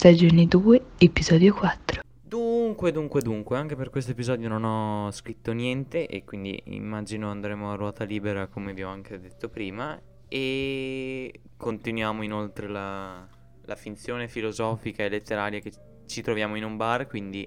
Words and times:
stagione 0.00 0.46
2, 0.46 0.82
episodio 0.96 1.52
4. 1.52 2.00
Dunque, 2.22 2.90
dunque, 2.90 3.20
dunque, 3.20 3.58
anche 3.58 3.76
per 3.76 3.90
questo 3.90 4.12
episodio 4.12 4.48
non 4.48 4.64
ho 4.64 5.10
scritto 5.10 5.52
niente 5.52 6.06
e 6.06 6.24
quindi 6.24 6.58
immagino 6.68 7.30
andremo 7.30 7.70
a 7.70 7.74
ruota 7.74 8.04
libera 8.04 8.46
come 8.46 8.72
vi 8.72 8.82
ho 8.82 8.88
anche 8.88 9.20
detto 9.20 9.50
prima 9.50 10.00
e 10.26 11.40
continuiamo 11.54 12.22
inoltre 12.22 12.66
la, 12.66 13.28
la 13.62 13.76
finzione 13.76 14.26
filosofica 14.26 15.04
e 15.04 15.10
letteraria 15.10 15.58
che 15.58 15.70
ci 16.06 16.22
troviamo 16.22 16.56
in 16.56 16.64
un 16.64 16.78
bar, 16.78 17.06
quindi 17.06 17.46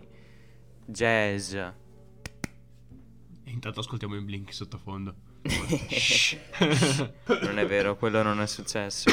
jazz. 0.85 1.55
E 1.55 1.73
intanto 3.45 3.79
ascoltiamo 3.79 4.15
i 4.15 4.21
blink 4.21 4.53
sottofondo. 4.53 5.15
non 7.41 7.57
è 7.57 7.65
vero, 7.65 7.97
quello 7.97 8.21
non 8.21 8.41
è 8.41 8.45
successo. 8.45 9.09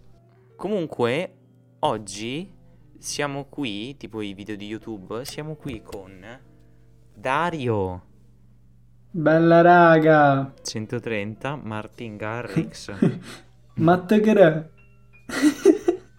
Comunque, 0.56 1.43
oggi 1.86 2.50
siamo 2.98 3.44
qui, 3.44 3.96
tipo 3.96 4.22
i 4.22 4.32
video 4.34 4.56
di 4.56 4.66
YouTube, 4.66 5.24
siamo 5.24 5.54
qui 5.56 5.82
con 5.82 6.40
Dario 7.14 8.02
Bella 9.10 9.60
raga, 9.60 10.52
130, 10.62 11.56
Martin 11.56 12.16
Garrix 12.16 12.92
Matte 13.76 14.20
che 14.20 14.32
re? 14.32 14.70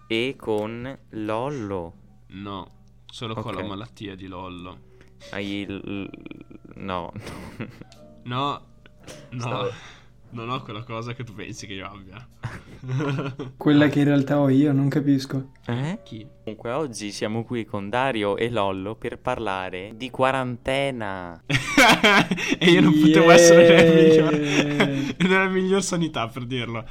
e 0.07 0.35
con 0.37 0.97
Lollo. 1.09 1.93
No, 2.27 2.71
solo 3.05 3.33
con 3.33 3.53
Ok. 3.55 3.61
la 3.61 3.67
malattia 3.67 4.15
di 4.15 4.27
Lollo. 4.27 4.77
Hai 5.31 5.47
il... 5.67 6.09
no. 6.75 7.11
No, 8.25 8.59
no, 9.29 9.39
Stavo- 9.39 9.69
non 10.31 10.49
ho 10.49 10.61
quella 10.63 10.83
cosa 10.83 11.13
che 11.13 11.23
tu 11.23 11.33
pensi 11.33 11.65
che 11.67 11.73
io 11.73 11.85
abbia. 11.87 12.27
Quella 13.57 13.87
che 13.87 13.99
in 13.99 14.05
realtà 14.05 14.39
ho 14.39 14.49
io, 14.49 14.71
non 14.73 14.89
capisco. 14.89 15.49
Eh? 15.65 15.99
Chi? 16.03 16.27
Comunque 16.43 16.71
oggi 16.71 17.11
siamo 17.11 17.43
qui 17.45 17.65
con 17.65 17.89
Dario 17.89 18.35
e 18.37 18.49
Lollo 18.49 18.95
per 18.95 19.17
parlare 19.19 19.93
di 19.95 20.09
quarantena. 20.09 21.41
e 22.59 22.69
io 22.69 22.81
non 22.81 22.93
potevo 22.99 23.31
essere 23.31 23.67
nella 23.67 23.83
Yeah. 23.95 24.29
miglior, 24.29 25.15
nella 25.29 25.47
miglior 25.47 25.83
sanità 25.83 26.27
per 26.27 26.45
dirlo. 26.45 26.83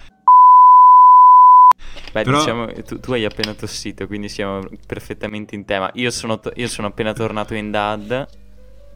Beh, 2.12 2.22
Però- 2.22 2.38
diciamo, 2.38 2.66
tu, 2.84 2.98
tu 3.00 3.12
hai 3.12 3.24
appena 3.24 3.52
tossito, 3.54 4.06
quindi 4.06 4.28
siamo 4.28 4.60
perfettamente 4.86 5.54
in 5.54 5.64
tema. 5.64 5.90
Io 5.94 6.10
sono, 6.10 6.38
to- 6.38 6.52
io 6.54 6.68
sono 6.68 6.86
appena 6.88 7.12
tornato 7.12 7.54
in 7.54 7.70
DAD 7.70 8.26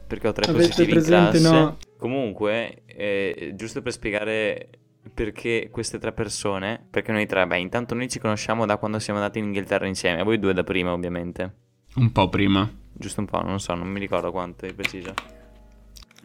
perché 0.07 0.27
ho 0.27 0.31
tre 0.31 0.49
Avete 0.49 0.67
positivi 0.69 0.97
in 0.97 1.03
classe. 1.03 1.39
no? 1.41 1.77
Comunque, 1.99 2.83
eh, 2.85 3.51
giusto 3.55 3.81
per 3.81 3.91
spiegare 3.91 4.69
perché 5.13 5.67
queste 5.69 5.99
tre 5.99 6.13
persone, 6.13 6.81
perché 6.89 7.11
noi 7.11 7.25
tre, 7.25 7.45
beh, 7.45 7.57
intanto 7.59 7.93
noi 7.93 8.07
ci 8.07 8.19
conosciamo 8.19 8.65
da 8.65 8.77
quando 8.77 8.99
siamo 8.99 9.19
andati 9.19 9.39
in 9.39 9.45
Inghilterra 9.45 9.85
insieme, 9.85 10.23
voi 10.23 10.39
due 10.39 10.53
da 10.53 10.63
prima 10.63 10.93
ovviamente. 10.93 11.53
Un 11.95 12.13
po' 12.13 12.29
prima. 12.29 12.71
Giusto 12.93 13.19
un 13.19 13.25
po', 13.25 13.41
non 13.41 13.59
so, 13.59 13.73
non 13.75 13.89
mi 13.89 13.99
ricordo 13.99 14.31
quanto 14.31 14.65
di 14.65 14.73
preciso. 14.73 15.13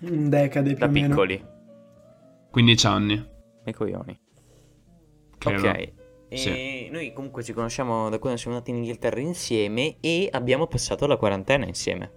Un 0.02 0.28
decade 0.28 0.70
più 0.70 0.78
Da 0.78 0.86
o 0.86 0.90
meno. 0.90 1.08
piccoli, 1.08 1.44
15 2.52 2.86
anni. 2.86 3.26
e 3.64 3.72
coglioni. 3.72 4.20
Credo. 5.38 5.68
Ok. 5.68 5.92
E 6.28 6.36
Sì. 6.36 6.88
noi 6.90 7.12
comunque 7.12 7.42
ci 7.42 7.52
conosciamo 7.52 8.08
da 8.10 8.18
quando 8.20 8.38
siamo 8.38 8.54
andati 8.56 8.70
in 8.72 8.78
Inghilterra 8.84 9.18
insieme 9.18 9.96
e 10.00 10.28
abbiamo 10.30 10.68
passato 10.68 11.06
la 11.08 11.16
quarantena 11.16 11.66
insieme. 11.66 12.10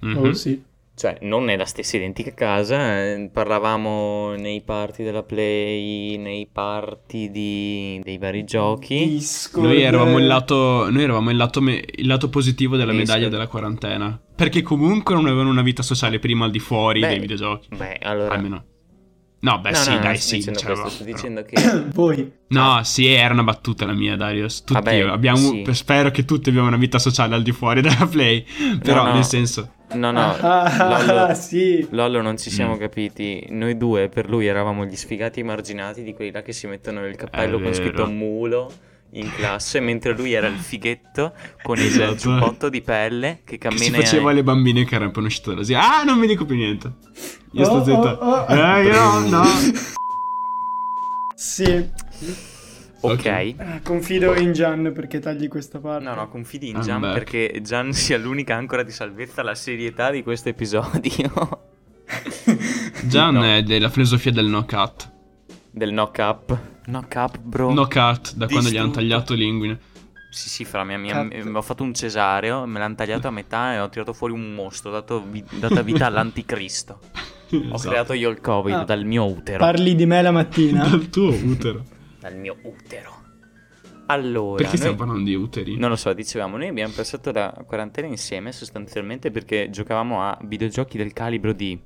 Mhm. 0.00 0.16
Oh 0.18 0.32
sì. 0.34 0.62
Cioè, 0.94 1.18
non 1.22 1.44
nella 1.44 1.64
stessa 1.64 1.96
identica 1.96 2.32
casa, 2.34 3.02
eh, 3.02 3.30
parlavamo 3.32 4.34
nei 4.34 4.60
party 4.60 5.02
della 5.02 5.22
Play, 5.22 6.16
nei 6.18 6.46
party 6.52 7.30
di- 7.30 8.00
dei 8.04 8.18
vari 8.18 8.44
giochi. 8.44 9.08
Discord. 9.08 9.66
Noi 9.66 9.82
eravamo 9.82 10.18
il 10.18 10.26
lato, 10.26 10.90
noi 10.90 11.02
eravamo 11.02 11.30
il 11.30 11.36
lato, 11.36 11.60
me- 11.62 11.82
il 11.94 12.06
lato 12.06 12.28
positivo 12.28 12.76
della 12.76 12.92
Discord. 12.92 13.08
medaglia 13.08 13.30
della 13.30 13.46
quarantena. 13.46 14.20
Perché 14.36 14.60
comunque 14.62 15.14
non 15.14 15.26
avevano 15.26 15.48
una 15.50 15.62
vita 15.62 15.82
sociale 15.82 16.18
prima 16.18 16.44
al 16.44 16.50
di 16.50 16.58
fuori 16.58 17.00
Beh, 17.00 17.08
dei 17.08 17.18
videogiochi. 17.20 17.68
Beh, 17.74 17.98
allora... 18.02 18.34
Almeno. 18.34 18.64
No, 19.40 19.58
beh, 19.58 19.70
No, 19.70 19.76
sì, 19.76 19.88
no, 19.88 19.94
non 19.94 20.02
dai, 20.04 20.16
sì. 20.18 20.36
dicendo 20.36 20.58
cioè, 20.60 20.70
questo, 20.72 20.88
sto 20.88 21.04
dicendo 21.04 21.42
che... 21.42 21.56
Voi. 21.94 22.32
No, 22.48 22.80
sì, 22.84 23.06
era 23.08 23.32
una 23.32 23.42
battuta 23.42 23.86
la 23.86 23.92
mia, 23.92 24.14
Darius. 24.14 24.58
Tutti 24.62 24.74
Vabbè, 24.74 25.00
abbiamo, 25.00 25.38
sì. 25.38 25.64
spero 25.72 26.10
che 26.12 26.24
tutti 26.24 26.50
abbiamo 26.50 26.68
una 26.68 26.76
vita 26.76 27.00
sociale 27.00 27.34
al 27.34 27.42
di 27.42 27.50
fuori 27.50 27.80
della 27.80 28.06
Play. 28.08 28.44
Però, 28.80 29.04
no. 29.04 29.14
nel 29.14 29.24
senso, 29.24 29.72
No, 29.94 30.10
no, 30.10 30.36
Ah, 30.40 31.04
Lollo, 31.04 31.34
sì. 31.34 31.86
Lollo 31.90 32.20
non 32.22 32.36
ci 32.38 32.50
siamo 32.50 32.74
Mm. 32.74 32.78
capiti. 32.78 33.46
Noi 33.50 33.76
due, 33.76 34.08
per 34.08 34.28
lui, 34.28 34.46
eravamo 34.46 34.84
gli 34.84 34.96
sfigati 34.96 35.40
emarginati 35.40 36.02
di 36.02 36.14
quelli 36.14 36.30
là 36.30 36.42
che 36.42 36.52
si 36.52 36.66
mettono 36.66 37.04
il 37.06 37.16
cappello 37.16 37.60
con 37.60 37.72
scritto 37.74 38.06
mulo 38.06 38.70
in 39.14 39.30
classe, 39.34 39.78
mentre 39.80 40.12
lui 40.16 40.32
era 40.32 40.46
il 40.46 40.56
fighetto 40.56 41.34
con 41.62 41.76
il 41.78 41.84
Esatto. 41.86 42.14
giubbotto 42.14 42.68
di 42.70 42.80
pelle 42.80 43.40
che 43.44 43.58
che 43.58 43.68
cammina 43.68 43.82
si 43.82 43.90
faceva 43.90 44.32
le 44.32 44.42
bambine 44.42 44.84
che 44.84 44.94
erano 44.94 45.12
uscite 45.16 45.50
dall'asilo. 45.50 45.78
Ah, 45.80 46.02
non 46.04 46.18
mi 46.18 46.26
dico 46.26 46.44
più 46.46 46.54
niente. 46.56 46.92
Io 47.52 47.64
sto 47.64 47.74
Oh, 47.74 47.84
zitto. 47.84 48.08
oh, 48.08 48.46
oh. 48.48 48.54
Eh, 48.54 48.84
io 48.84 49.18
no. 49.28 49.44
Sì. 51.34 51.90
Ok. 53.04 53.54
Ah, 53.58 53.80
Confido 53.82 54.34
in 54.38 54.52
Gian 54.52 54.92
perché 54.94 55.18
tagli 55.18 55.48
questa 55.48 55.78
parte. 55.80 56.04
No, 56.04 56.14
no, 56.14 56.28
confidi 56.28 56.68
in 56.68 56.76
I'm 56.76 56.82
Gian 56.82 57.00
back. 57.00 57.12
perché 57.14 57.60
Gian 57.62 57.92
sia 57.92 58.16
l'unica 58.18 58.54
ancora 58.54 58.82
di 58.82 58.90
salvezza 58.92 59.40
alla 59.40 59.54
serietà 59.54 60.10
di 60.10 60.22
questo 60.22 60.48
episodio. 60.50 61.60
Gian 63.06 63.34
No. 63.34 63.44
è 63.44 63.62
della 63.62 63.88
filosofia 63.88 64.30
del 64.32 64.46
no 64.46 64.64
cut. 64.64 65.10
Del 65.70 65.90
knock 65.90 66.18
up. 66.18 66.58
Knock 66.84 67.14
up, 67.16 67.38
bro. 67.38 67.72
No 67.72 67.86
cut, 67.86 68.34
da 68.34 68.46
quando 68.46 68.68
gli 68.68 68.76
hanno 68.76 68.86
Distrutto. 68.86 68.92
tagliato 68.92 69.34
l'inguine. 69.34 69.78
Sì, 70.30 70.48
sì, 70.48 70.64
fra 70.64 70.82
mia, 70.84 70.98
mia, 70.98 71.28
Cut. 71.28 71.50
ho 71.54 71.62
fatto 71.62 71.82
un 71.82 71.92
cesareo, 71.94 72.64
me 72.66 72.78
l'hanno 72.78 72.94
tagliato 72.94 73.28
a 73.28 73.30
metà 73.30 73.74
e 73.74 73.80
ho 73.80 73.88
tirato 73.90 74.12
fuori 74.14 74.32
un 74.32 74.54
mostro, 74.54 74.88
ho 74.90 74.92
dato 74.92 75.22
vi- 75.28 75.44
data 75.58 75.82
vita 75.82 76.06
all'anticristo. 76.06 76.98
Ho 77.52 77.74
Esatto. 77.74 77.88
creato 77.90 78.12
io 78.14 78.30
il 78.30 78.40
covid 78.40 78.72
Ah. 78.74 78.84
dal 78.84 79.04
mio 79.04 79.26
utero. 79.26 79.58
Parli 79.58 79.94
di 79.94 80.06
me 80.06 80.22
la 80.22 80.30
mattina? 80.30 80.84
Dal 80.88 81.10
tuo 81.10 81.28
utero. 81.34 81.84
Dal 82.22 82.36
mio 82.36 82.56
utero. 82.62 83.20
Allora, 84.06 84.56
Perché 84.62 84.76
stiamo 84.76 84.96
noi- 84.96 85.06
parlando 85.06 85.28
di 85.28 85.34
uteri? 85.34 85.76
non 85.76 85.90
lo 85.90 85.96
so, 85.96 86.12
dicevamo, 86.12 86.56
noi 86.56 86.68
abbiamo 86.68 86.92
passato 86.94 87.30
la 87.32 87.52
quarantena 87.66 88.06
insieme 88.06 88.52
sostanzialmente 88.52 89.30
perché 89.30 89.68
giocavamo 89.70 90.22
a 90.22 90.38
videogiochi 90.42 90.96
del 90.98 91.12
calibro 91.12 91.52
di 91.52 91.80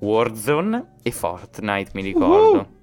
Warzone 0.00 0.94
e 1.02 1.10
Fortnite, 1.10 1.90
mi 1.94 2.02
ricordo. 2.02 2.76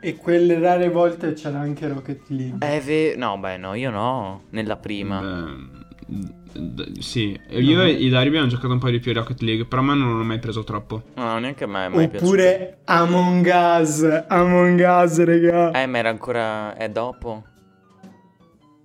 e 0.00 0.16
quelle 0.16 0.58
rare 0.58 0.88
volte 0.90 1.32
c'era 1.34 1.60
anche 1.60 1.86
Rocket 1.86 2.22
League. 2.28 2.74
Eh, 2.76 2.80
ve- 2.80 3.14
no, 3.16 3.38
beh, 3.38 3.56
no, 3.56 3.74
io 3.74 3.90
no, 3.90 4.42
nella 4.50 4.76
prima. 4.76 5.20
Beh, 5.20 6.40
d- 6.52 6.98
sì, 6.98 7.38
io 7.50 7.82
e 7.82 8.08
Dario 8.08 8.28
abbiamo 8.28 8.46
giocato 8.46 8.72
un 8.72 8.78
po' 8.78 8.90
di 8.90 8.98
più 9.00 9.12
Rocket 9.12 9.40
League, 9.40 9.64
però 9.66 9.82
a 9.82 9.84
me 9.84 9.94
non 9.94 10.16
l'ho 10.16 10.24
mai 10.24 10.38
preso 10.38 10.64
troppo. 10.64 11.02
No, 11.14 11.38
neanche 11.38 11.64
a 11.64 11.66
me 11.66 11.86
è 11.86 11.88
mai 11.88 12.08
piaciuto. 12.08 12.30
Oppure 12.30 12.78
Among 12.84 13.50
Us. 13.80 14.24
Among 14.28 14.80
Us, 14.80 15.24
raga. 15.24 15.70
Eh, 15.82 15.86
ma 15.86 15.98
era 15.98 16.08
ancora... 16.08 16.76
è 16.76 16.88
dopo? 16.88 17.44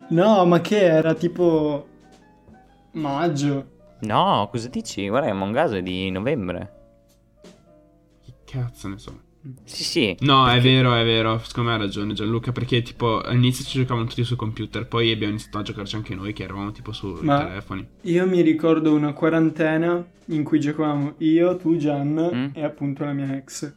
No, 0.09 0.45
ma 0.45 0.61
che 0.61 0.81
era 0.81 1.13
tipo 1.13 1.87
maggio. 2.93 3.75
No, 4.01 4.47
cosa 4.51 4.69
dici? 4.69 5.07
Guarda, 5.09 5.29
Among 5.29 5.55
Us 5.55 5.71
è 5.71 5.81
di 5.81 6.09
novembre. 6.11 6.73
Che 8.23 8.33
cazzo 8.45 8.87
ne 8.87 8.97
so. 8.97 9.25
Sì, 9.63 9.83
sì. 9.83 10.15
No, 10.21 10.47
è 10.47 10.53
perché- 10.53 10.69
vero, 10.69 10.93
è 10.95 11.03
vero. 11.03 11.39
Secondo 11.43 11.69
me 11.69 11.75
hai 11.75 11.81
ragione 11.81 12.13
Gianluca, 12.13 12.51
perché 12.51 12.81
tipo 12.81 13.21
all'inizio 13.21 13.63
ci 13.65 13.79
giocavano 13.79 14.05
tutti 14.07 14.23
su 14.23 14.35
computer, 14.35 14.87
poi 14.87 15.11
abbiamo 15.11 15.33
iniziato 15.33 15.57
a 15.59 15.61
giocarci 15.61 15.95
anche 15.95 16.15
noi 16.15 16.33
che 16.33 16.43
eravamo 16.43 16.71
tipo 16.71 16.91
sui 16.91 17.17
Ma- 17.21 17.45
telefoni. 17.45 17.87
Io 18.01 18.25
mi 18.27 18.41
ricordo 18.41 18.93
una 18.93 19.13
quarantena 19.13 20.05
in 20.27 20.43
cui 20.43 20.59
giocavamo 20.59 21.15
io, 21.19 21.55
tu, 21.57 21.77
Gian 21.77 22.29
Mm. 22.33 22.47
e 22.53 22.63
appunto 22.63 23.03
la 23.05 23.13
mia 23.13 23.35
ex. 23.35 23.73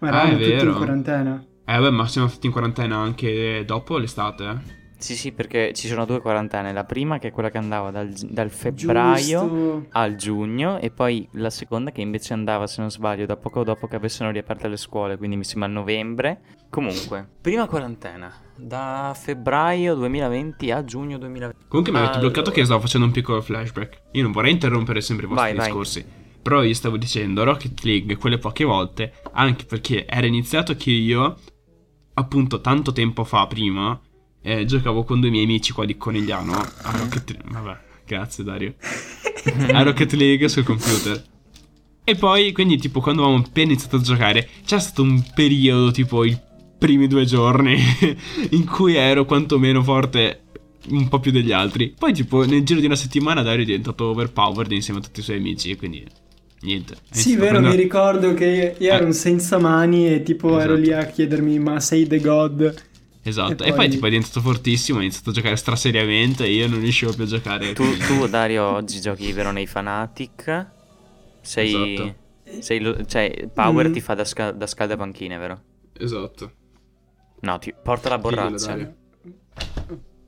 Ma 0.00 0.08
Ah, 0.08 0.10
eravamo 0.10 0.32
è 0.32 0.36
tutti 0.38 0.50
vero. 0.50 0.70
in 0.70 0.76
quarantena. 0.76 1.44
Eh 1.64 1.78
beh, 1.78 1.90
ma 1.90 2.06
siamo 2.08 2.28
stati 2.28 2.46
in 2.46 2.52
quarantena 2.52 2.96
anche 2.96 3.62
dopo 3.66 3.98
l'estate, 3.98 4.44
eh. 4.44 4.77
Sì, 4.98 5.14
sì, 5.14 5.30
perché 5.30 5.72
ci 5.74 5.86
sono 5.86 6.04
due 6.04 6.20
quarantene. 6.20 6.72
La 6.72 6.82
prima 6.84 7.18
che 7.18 7.28
è 7.28 7.30
quella 7.30 7.50
che 7.50 7.58
andava 7.58 7.92
dal, 7.92 8.08
dal 8.08 8.50
febbraio 8.50 9.40
Giusto. 9.48 9.86
al 9.90 10.16
giugno 10.16 10.78
e 10.80 10.90
poi 10.90 11.28
la 11.34 11.50
seconda 11.50 11.92
che 11.92 12.00
invece 12.00 12.32
andava, 12.32 12.66
se 12.66 12.80
non 12.80 12.90
sbaglio, 12.90 13.24
da 13.24 13.36
poco 13.36 13.62
dopo 13.62 13.86
che 13.86 13.94
avessero 13.94 14.30
riaperte 14.32 14.66
le 14.66 14.76
scuole, 14.76 15.16
quindi 15.16 15.36
mi 15.36 15.44
sembra 15.44 15.68
a 15.68 15.72
novembre. 15.72 16.40
Comunque, 16.68 17.26
prima 17.40 17.66
quarantena, 17.68 18.30
da 18.56 19.14
febbraio 19.16 19.94
2020 19.94 20.70
a 20.72 20.84
giugno 20.84 21.16
2020. 21.16 21.66
Comunque 21.68 21.92
mi 21.92 21.98
avete 21.98 22.18
Allora. 22.18 22.30
bloccato 22.32 22.50
che 22.50 22.64
stavo 22.64 22.80
facendo 22.80 23.06
un 23.06 23.12
piccolo 23.12 23.40
flashback. 23.40 24.02
Io 24.12 24.22
non 24.24 24.32
vorrei 24.32 24.50
interrompere 24.52 25.00
sempre 25.00 25.26
i 25.26 25.28
vostri 25.28 25.46
Vai, 25.48 25.56
vai. 25.56 25.66
discorsi. 25.66 26.04
Però 26.42 26.62
io 26.64 26.74
stavo 26.74 26.96
dicendo 26.96 27.44
Rocket 27.44 27.82
League 27.84 28.16
quelle 28.16 28.38
poche 28.38 28.64
volte, 28.64 29.12
anche 29.32 29.64
perché 29.64 30.06
era 30.06 30.26
iniziato 30.26 30.74
che 30.74 30.90
io, 30.90 31.36
appunto 32.14 32.60
tanto 32.60 32.90
tempo 32.92 33.22
fa 33.24 33.46
prima, 33.46 33.98
eh, 34.42 34.64
giocavo 34.64 35.04
con 35.04 35.20
due 35.20 35.30
miei 35.30 35.44
amici 35.44 35.72
qua 35.72 35.84
di 35.84 35.96
Conigliano 35.96 36.52
a 36.52 36.90
Rocket 36.96 37.30
League. 37.30 37.50
Vabbè, 37.50 37.78
grazie 38.06 38.44
Dario. 38.44 38.74
a 39.72 39.82
Rocket 39.82 40.12
League 40.12 40.48
sul 40.48 40.64
computer. 40.64 41.22
E 42.04 42.14
poi, 42.14 42.52
quindi, 42.52 42.78
tipo, 42.78 43.00
quando 43.00 43.22
avevamo 43.22 43.44
appena 43.44 43.70
iniziato 43.72 43.96
a 43.96 44.00
giocare, 44.00 44.48
c'è 44.64 44.78
stato 44.80 45.02
un 45.02 45.22
periodo, 45.34 45.90
tipo, 45.90 46.24
i 46.24 46.34
primi 46.78 47.06
due 47.06 47.26
giorni, 47.26 47.76
in 48.50 48.64
cui 48.64 48.94
ero 48.94 49.26
quantomeno 49.26 49.82
forte 49.82 50.44
un 50.90 51.06
po' 51.08 51.20
più 51.20 51.30
degli 51.32 51.52
altri. 51.52 51.94
Poi, 51.98 52.14
tipo, 52.14 52.46
nel 52.46 52.62
giro 52.62 52.80
di 52.80 52.86
una 52.86 52.96
settimana 52.96 53.42
Dario 53.42 53.62
è 53.62 53.66
diventato 53.66 54.06
overpowered 54.06 54.72
insieme 54.72 55.00
a 55.00 55.02
tutti 55.02 55.20
i 55.20 55.22
suoi 55.22 55.36
amici. 55.36 55.70
E 55.70 55.76
quindi, 55.76 56.02
niente. 56.62 56.96
Sì, 57.10 57.36
vero, 57.36 57.56
mi 57.56 57.66
prendere- 57.66 57.82
ricordo 57.82 58.32
che 58.32 58.76
io 58.78 58.90
ero 58.92 59.04
un 59.04 59.12
senza 59.12 59.58
mani 59.58 60.08
e 60.10 60.22
tipo 60.22 60.58
ero 60.58 60.76
Esatto. 60.76 60.80
lì 60.80 60.92
a 60.92 61.04
chiedermi 61.04 61.58
ma 61.58 61.78
sei 61.78 62.06
the 62.06 62.20
god? 62.20 62.74
Esatto. 63.22 63.62
E 63.64 63.68
E 63.68 63.70
poi, 63.70 63.76
poi- 63.76 63.88
tipo, 63.90 64.06
è 64.06 64.08
diventato 64.10 64.40
fortissimo. 64.40 64.98
Ha 64.98 65.02
iniziato 65.02 65.30
a 65.30 65.32
giocare 65.32 65.56
straseriamente. 65.56 66.44
E 66.44 66.52
io 66.52 66.68
non 66.68 66.80
riuscivo 66.80 67.12
più 67.12 67.24
a 67.24 67.26
giocare. 67.26 67.72
Tu, 67.72 67.84
tu, 67.98 68.26
Dario, 68.26 68.64
oggi 68.64 69.00
giochi 69.00 69.30
vero 69.32 69.50
nei 69.52 69.66
Fanatic. 69.66 70.66
Sei. 71.40 71.94
Esatto. 71.94 72.14
sei 72.60 72.80
lo- 72.80 73.04
cioè, 73.04 73.48
Power 73.52 73.88
Mm. 73.88 73.92
ti 73.92 74.00
fa 74.00 74.14
da, 74.14 74.24
sca- 74.24 74.52
da 74.52 74.66
scaldapanchine, 74.66 75.36
vero? 75.36 75.62
Esatto. 75.92 76.52
No, 77.40 77.58
ti 77.58 77.74
porta 77.82 78.08
la 78.08 78.18
borraccia. 78.18 78.94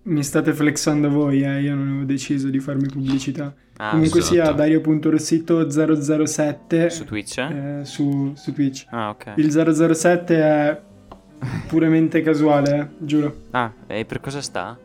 Mi 0.02 0.22
state 0.24 0.52
flexando 0.52 1.08
voi, 1.10 1.42
eh? 1.42 1.60
io 1.60 1.74
non 1.74 1.88
avevo 1.88 2.04
deciso 2.04 2.48
di 2.48 2.58
farmi 2.60 2.88
pubblicità. 2.88 3.54
Ah, 3.76 3.90
Comunque 3.90 4.20
esatto. 4.20 4.34
sia 4.34 4.50
Dario.rossito 4.52 5.68
007 5.70 6.90
su 6.90 7.04
Twitch? 7.04 7.38
eh, 7.38 7.80
su, 7.84 8.32
su 8.36 8.52
Twitch. 8.52 8.86
Ah, 8.90 9.10
ok. 9.10 9.32
Il 9.36 9.50
007 9.50 10.34
è 10.36 10.82
puramente 11.68 12.22
casuale, 12.22 12.78
eh, 12.78 12.86
giuro. 12.98 13.34
Ah, 13.50 13.72
e 13.86 14.04
per 14.04 14.20
cosa 14.20 14.40
sta? 14.42 14.78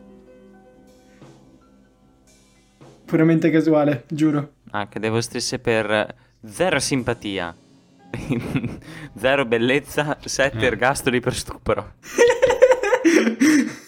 Puramente 3.04 3.50
casuale, 3.50 4.04
giuro. 4.08 4.52
Ah, 4.70 4.88
che 4.88 4.98
devo 4.98 5.20
stesse 5.20 5.58
per 5.58 6.14
zero 6.44 6.78
simpatia. 6.80 7.54
zero 9.16 9.44
bellezza, 9.44 10.16
sette 10.24 10.58
Eh. 10.58 10.66
ergastoli 10.66 11.20
per 11.20 11.34
stupro. 11.34 11.92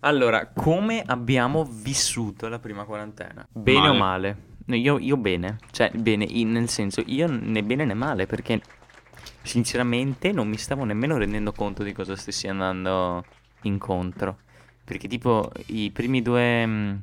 Allora, 0.00 0.48
come 0.54 1.02
abbiamo 1.06 1.64
vissuto 1.64 2.48
la 2.48 2.58
prima 2.58 2.84
quarantena? 2.84 3.46
Bene 3.50 3.78
Male. 3.78 3.88
o 3.90 3.94
male? 3.98 4.36
No, 4.66 4.74
io, 4.76 4.98
io 4.98 5.16
bene, 5.16 5.56
cioè 5.70 5.90
bene, 5.94 6.26
in- 6.28 6.52
nel 6.52 6.68
senso 6.68 7.02
io 7.06 7.26
né 7.26 7.62
bene 7.62 7.86
né 7.86 7.94
male 7.94 8.26
perché 8.26 8.60
sinceramente 9.44 10.32
non 10.32 10.48
mi 10.48 10.58
stavo 10.58 10.82
nemmeno 10.82 11.16
rendendo 11.16 11.52
conto 11.52 11.84
di 11.84 11.92
cosa 11.92 12.16
stessi 12.16 12.48
andando 12.48 13.24
incontro. 13.62 14.38
Perché 14.84 15.06
tipo 15.06 15.52
i 15.66 15.90
primi 15.92 16.20
due... 16.20 16.66
mh, 16.66 17.02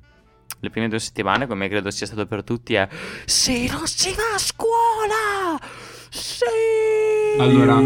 le 0.60 0.70
prime 0.70 0.90
due 0.90 1.00
settimane, 1.00 1.48
come 1.48 1.68
credo 1.70 1.90
sia 1.90 2.06
stato 2.06 2.28
per 2.28 2.44
tutti, 2.44 2.76
è... 2.76 2.88
Sì, 3.26 3.68
non 3.68 3.88
si 3.88 4.12
va 4.12 4.36
a 4.36 4.38
scuola! 4.38 5.60
Sì! 6.10 7.40
Allora, 7.40 7.80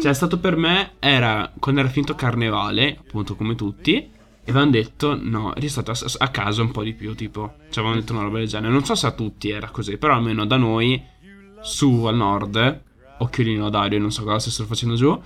cioè, 0.00 0.10
è 0.10 0.14
stato 0.14 0.38
per 0.38 0.56
me, 0.56 0.96
era 0.98 1.50
quando 1.58 1.80
era 1.80 1.88
finito 1.88 2.14
carnevale, 2.14 2.98
appunto 2.98 3.36
come 3.36 3.54
tutti, 3.54 3.94
e 3.96 4.50
avevano 4.50 4.72
detto, 4.72 5.18
no, 5.18 5.54
restate 5.56 5.92
a, 5.92 5.96
a 6.18 6.28
casa 6.28 6.60
un 6.60 6.72
po' 6.72 6.82
di 6.82 6.92
più, 6.92 7.14
tipo, 7.14 7.54
ci 7.70 7.78
avevano 7.78 8.00
detto 8.00 8.12
una 8.12 8.22
roba 8.22 8.38
del 8.38 8.48
genere. 8.48 8.72
Non 8.72 8.84
so 8.84 8.94
se 8.94 9.06
a 9.06 9.12
tutti 9.12 9.48
era 9.48 9.70
così, 9.70 9.96
però 9.96 10.14
almeno 10.14 10.44
da 10.44 10.58
noi, 10.58 11.02
su 11.62 12.04
al 12.04 12.16
nord, 12.16 12.82
occhiolino 13.20 13.66
a 13.66 13.70
Dario, 13.70 13.98
non 13.98 14.10
so 14.12 14.24
cosa 14.24 14.38
stessero 14.38 14.66
facendo 14.68 14.94
giù. 14.96 15.18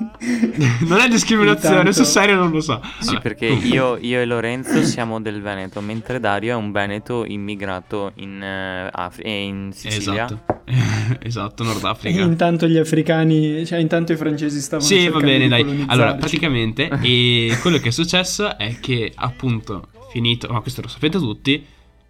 non 0.88 0.98
è 1.00 1.08
discriminazione, 1.08 1.76
Intanto- 1.76 1.92
sul 1.92 2.04
serio 2.06 2.36
non 2.36 2.50
lo 2.50 2.60
so. 2.60 2.80
Sì, 3.00 3.18
perché 3.20 3.46
io, 3.46 3.98
io 4.00 4.20
e 4.20 4.24
Lorenzo 4.24 4.82
siamo 4.82 5.20
del 5.20 5.42
Veneto, 5.42 5.80
mentre 5.82 6.18
Dario 6.20 6.52
è 6.52 6.54
un 6.54 6.72
Veneto 6.72 7.24
immigrato 7.26 8.12
in, 8.16 8.42
eh, 8.42 8.88
Afri- 8.90 9.24
e 9.24 9.42
in 9.44 9.72
Sicilia. 9.74 10.24
Esatto, 10.24 10.62
esatto, 11.22 11.64
Nord 11.64 11.84
E 11.84 11.88
Africa. 11.88 12.20
intanto 12.22 12.66
gli 12.66 12.78
africani, 12.78 13.66
cioè 13.66 13.78
intanto 13.78 14.12
i 14.12 14.16
francesi 14.16 14.60
stavano 14.60 14.88
Sì, 14.88 15.06
va 15.08 15.20
bene, 15.20 15.48
dai. 15.48 15.84
Allora, 15.88 16.14
praticamente, 16.14 16.88
e 17.02 17.58
quello 17.60 17.76
che 17.78 17.88
è 17.88 17.92
successo 17.92 18.56
è 18.56 18.78
che, 18.80 19.12
appunto, 19.14 19.88
finito, 20.10 20.48
ma 20.50 20.60
questo 20.60 20.80
lo 20.80 20.88
sapete 20.88 21.18
tutti, 21.18 21.62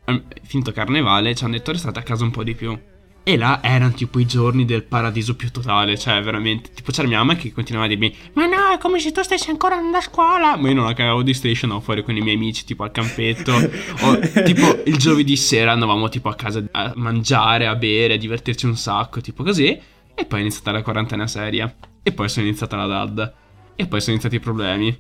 ehm, 0.05 0.23
finito 0.43 0.71
carnevale, 0.71 1.35
ci 1.35 1.43
hanno 1.43 1.55
detto 1.55 1.73
restate 1.73 1.99
a 1.99 2.03
casa 2.03 2.23
un 2.23 2.31
po' 2.31 2.45
di 2.45 2.55
più. 2.55 2.79
E 3.23 3.37
là 3.37 3.61
erano 3.63 3.93
tipo 3.93 4.19
i 4.19 4.27
giorni 4.27 4.65
del 4.65 4.83
paradiso 4.83 5.37
più 5.37 5.51
totale, 5.51 5.99
cioè 5.99 6.23
veramente, 6.23 6.71
tipo 6.73 6.91
c'era 6.91 7.07
mia 7.07 7.19
mamma 7.19 7.37
che 7.37 7.53
continuava 7.53 7.87
a 7.87 7.89
dirmi 7.91 8.15
Ma 8.33 8.47
no, 8.47 8.73
è 8.73 8.79
come 8.79 8.99
se 8.99 9.13
tu 9.13 9.23
stessi 9.23 9.51
ancora 9.51 9.75
andando 9.75 9.99
a 9.99 10.01
scuola. 10.01 10.57
Ma 10.57 10.69
io 10.69 10.75
non 10.75 10.87
la 10.87 10.95
cagavo 10.95 11.23
di 11.23 11.35
station, 11.35 11.71
andavo 11.71 11.81
fuori 11.81 12.03
con 12.03 12.17
i 12.17 12.21
miei 12.21 12.37
amici 12.37 12.65
tipo 12.65 12.83
al 12.83 12.91
campetto. 12.91 13.53
O 13.53 14.19
tipo 14.45 14.83
il 14.87 14.97
giovedì 14.97 15.37
sera 15.37 15.73
andavamo 15.73 16.09
tipo 16.09 16.29
a 16.29 16.35
casa 16.35 16.65
a 16.73 16.93
mangiare, 16.97 17.67
a 17.67 17.77
bere, 17.77 18.15
a 18.15 18.17
divertirci 18.17 18.67
un 18.67 18.77
sacco, 18.77 19.21
tipo 19.21 19.43
così. 19.43 19.79
E 20.15 20.25
poi 20.25 20.39
è 20.39 20.43
iniziata 20.43 20.73
la 20.73 20.83
quarantena 20.83 21.27
seria. 21.27 21.73
E 22.03 22.13
poi 22.13 22.29
sono 22.29 22.47
iniziata 22.47 22.77
la 22.77 22.87
DAD. 22.87 23.33
E 23.77 23.87
poi 23.87 24.01
sono 24.01 24.13
iniziati 24.13 24.37
i 24.37 24.41
problemi. 24.41 24.99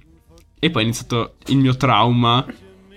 E 0.59 0.71
poi 0.71 0.83
è 0.83 0.85
iniziato 0.85 1.37
il 1.47 1.57
mio 1.57 1.75
trauma 1.75 2.45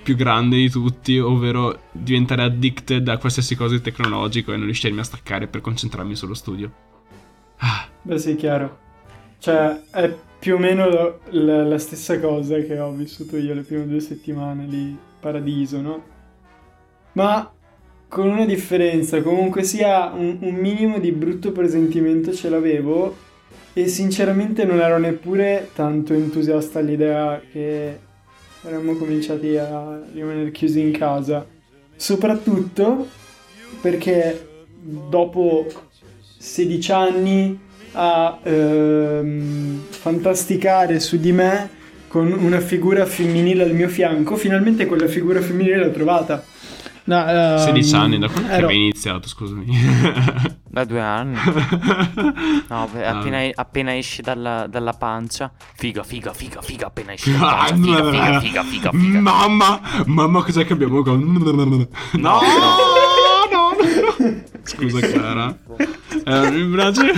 più 0.04 0.16
grande 0.16 0.58
di 0.58 0.70
tutti, 0.70 1.18
ovvero 1.20 1.86
diventare 1.92 2.44
addicted 2.44 3.08
a 3.08 3.18
qualsiasi 3.18 3.56
cosa 3.56 3.76
di 3.76 3.82
tecnologico 3.82 4.52
e 4.54 4.58
non 4.58 4.66
riuscirmi 4.66 5.00
a 5.00 5.04
staccare 5.04 5.48
per 5.48 5.62
concentrarmi 5.62 6.16
sullo 6.16 6.34
studio. 6.36 6.72
Ah, 7.58 7.90
Beh 8.02 8.18
sì, 8.20 8.36
chiaro. 8.36 8.80
Cioè, 9.38 9.90
è 9.92 10.26
più 10.40 10.56
o 10.56 10.58
meno 10.58 10.90
la, 10.90 11.20
la- 11.32 11.64
la 11.64 11.78
stessa 11.80 12.20
cosa 12.20 12.60
che 12.62 12.80
ho 12.80 12.92
vissuto 12.94 13.38
io 13.38 13.54
le 13.54 13.64
prime 13.64 13.88
due 13.88 14.00
settimane 14.02 14.66
lì, 14.68 14.98
paradiso, 15.20 15.82
no? 15.82 16.12
Ma 17.14 17.52
con 18.08 18.28
una 18.30 18.46
differenza, 18.46 19.22
comunque 19.22 19.64
sia 19.64 20.12
un, 20.14 20.38
un 20.42 20.56
minimo 20.56 21.00
di 21.00 21.12
brutto 21.12 21.52
presentimento 21.52 22.34
ce 22.34 22.50
l'avevo 22.50 23.26
e 23.74 23.88
sinceramente 23.88 24.66
non 24.66 24.80
ero 24.82 24.98
neppure 25.00 25.72
tanto 25.74 26.14
entusiasta 26.14 26.80
all'idea 26.80 27.40
che 27.52 28.08
saremmo 28.64 28.96
cominciati 28.96 29.58
a 29.58 30.02
rimanere 30.14 30.52
chiusi 30.52 30.80
in 30.80 30.94
casa. 30.94 31.46
Soprattutto 31.98 33.08
perché 33.82 34.66
dopo 35.10 35.68
16 36.38 36.92
anni 36.94 37.60
a 37.92 38.40
ehm, 38.42 39.82
fantasticare 39.90 41.02
su 41.02 41.18
di 41.18 41.34
me 41.34 41.82
con 42.08 42.32
una 42.32 42.62
figura 42.62 43.06
femminile 43.06 43.64
al 43.64 43.74
mio 43.74 43.90
fianco, 43.90 44.38
finalmente 44.38 44.86
quella 44.86 45.08
figura 45.08 45.42
femminile 45.42 45.78
l'ho 45.78 45.92
trovata. 45.92 46.44
No, 47.06 47.28
ehm, 47.28 47.58
16 47.58 47.96
anni 47.96 48.18
da 48.18 48.30
quando 48.30 48.50
ero- 48.50 48.66
avevi 48.66 48.80
iniziato, 48.84 49.28
scusami. 49.28 49.66
Da 50.74 50.86
due 50.86 51.02
anni. 51.02 51.38
No, 52.68 52.90
beh, 52.92 53.06
Ah. 53.06 53.18
appena, 53.20 53.38
appena 53.54 53.96
esci 53.96 54.22
dalla, 54.24 54.66
dalla 54.68 54.94
pancia. 54.94 55.52
Figa, 55.76 56.02
figa, 56.02 56.34
figa, 56.34 56.62
figa, 56.64 56.88
appena 56.88 57.14
esci 57.14 57.32
dalla 57.32 57.52
Ah, 57.60 57.66
pancia. 57.68 57.76
Figa, 57.76 58.10
figa, 58.10 58.40
figa, 58.40 58.64
figa, 58.64 58.90
figa. 58.92 59.20
Mamma, 59.20 59.80
mamma, 60.06 60.42
cos'è 60.42 60.66
che 60.66 60.74
abbiamo. 60.74 61.04
No, 61.04 61.16
no, 61.16 61.52
no. 61.54 61.66
no. 61.68 62.42
Scusa 64.64 65.00
Clara. 65.08 65.56
Eh, 66.26 66.50
mi 66.52 66.74
piace. 66.74 67.12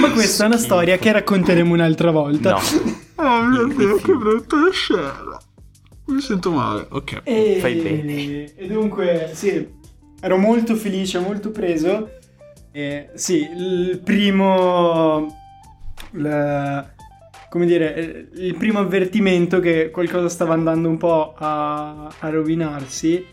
Ma 0.00 0.10
questa 0.12 0.44
è 0.44 0.46
una 0.46 0.56
storia 0.58 0.96
che 0.98 1.10
racconteremo 1.12 1.72
un'altra 1.74 2.10
volta. 2.10 2.50
No. 2.50 2.60
Oh 3.22 3.42
mio 3.42 3.66
Dio, 3.66 3.96
che 3.96 4.12
brutta 4.14 4.56
scena. 4.72 5.29
Mi 6.10 6.20
sento 6.20 6.50
male. 6.50 6.86
Ok. 6.90 7.20
E, 7.24 7.58
Fai 7.60 7.74
bene. 7.76 8.54
e 8.54 8.66
dunque, 8.66 9.30
sì, 9.32 9.68
ero 10.20 10.36
molto 10.38 10.74
felice, 10.76 11.18
molto 11.18 11.50
preso. 11.50 12.10
E 12.72 13.10
sì, 13.14 13.48
il 13.56 14.00
primo. 14.02 15.36
il- 16.12 16.92
come 17.48 17.66
dire, 17.66 18.28
il 18.34 18.54
primo 18.54 18.78
avvertimento 18.78 19.58
che 19.58 19.90
qualcosa 19.90 20.28
stava 20.28 20.54
andando 20.54 20.88
un 20.88 20.96
po' 20.98 21.34
a, 21.36 22.06
a 22.06 22.28
rovinarsi. 22.30 23.26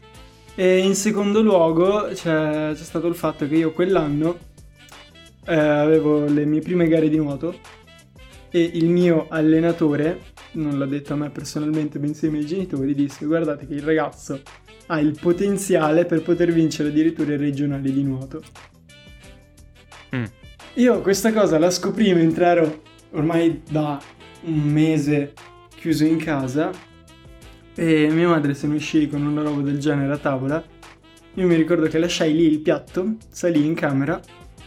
E 0.55 0.77
in 0.79 0.95
secondo 0.95 1.41
luogo 1.43 2.07
c'è, 2.13 2.71
c'è 2.73 2.83
stato 2.83 3.05
il 3.05 3.13
fatto 3.13 3.47
che 3.47 3.53
io 3.55 3.71
quell'anno 3.73 4.39
eh, 5.45 5.55
avevo 5.55 6.25
le 6.25 6.45
mie 6.45 6.61
prime 6.61 6.87
gare 6.87 7.09
di 7.09 7.17
nuoto 7.17 7.53
e 8.49 8.61
il 8.61 8.89
mio 8.89 9.27
allenatore, 9.29 10.19
non 10.53 10.77
l'ha 10.77 10.85
detto 10.85 11.13
a 11.13 11.15
me 11.17 11.29
personalmente, 11.29 11.99
bensì 11.99 12.25
ai 12.25 12.31
miei 12.31 12.45
genitori, 12.45 12.93
disse 12.93 13.25
guardate 13.25 13.67
che 13.67 13.73
il 13.73 13.81
ragazzo 13.81 14.41
ha 14.87 14.99
il 14.99 15.17
potenziale 15.19 16.05
per 16.05 16.21
poter 16.21 16.51
vincere 16.51 16.89
addirittura 16.89 17.33
i 17.33 17.37
regionali 17.37 17.91
di 17.91 18.03
nuoto. 18.03 18.41
Mm. 20.15 20.23
Io 20.75 21.01
questa 21.01 21.33
cosa 21.33 21.59
la 21.59 21.71
scoprì 21.71 22.13
mentre 22.13 22.45
ero 22.45 22.81
ormai 23.11 23.61
da 23.69 23.99
un 24.43 24.59
mese 24.59 25.33
chiuso 25.75 26.05
in 26.05 26.17
casa 26.17 26.71
e 27.75 28.07
mia 28.09 28.27
madre 28.27 28.53
se 28.53 28.67
ne 28.67 28.75
uscì 28.75 29.07
con 29.07 29.25
una 29.25 29.41
roba 29.41 29.61
del 29.61 29.79
genere 29.79 30.13
a 30.13 30.17
tavola. 30.17 30.63
Io 31.33 31.45
mi 31.45 31.55
ricordo 31.55 31.87
che 31.87 31.99
lasciai 31.99 32.33
lì 32.33 32.45
il 32.45 32.59
piatto, 32.59 33.17
salì 33.29 33.65
in 33.65 33.75
camera 33.75 34.19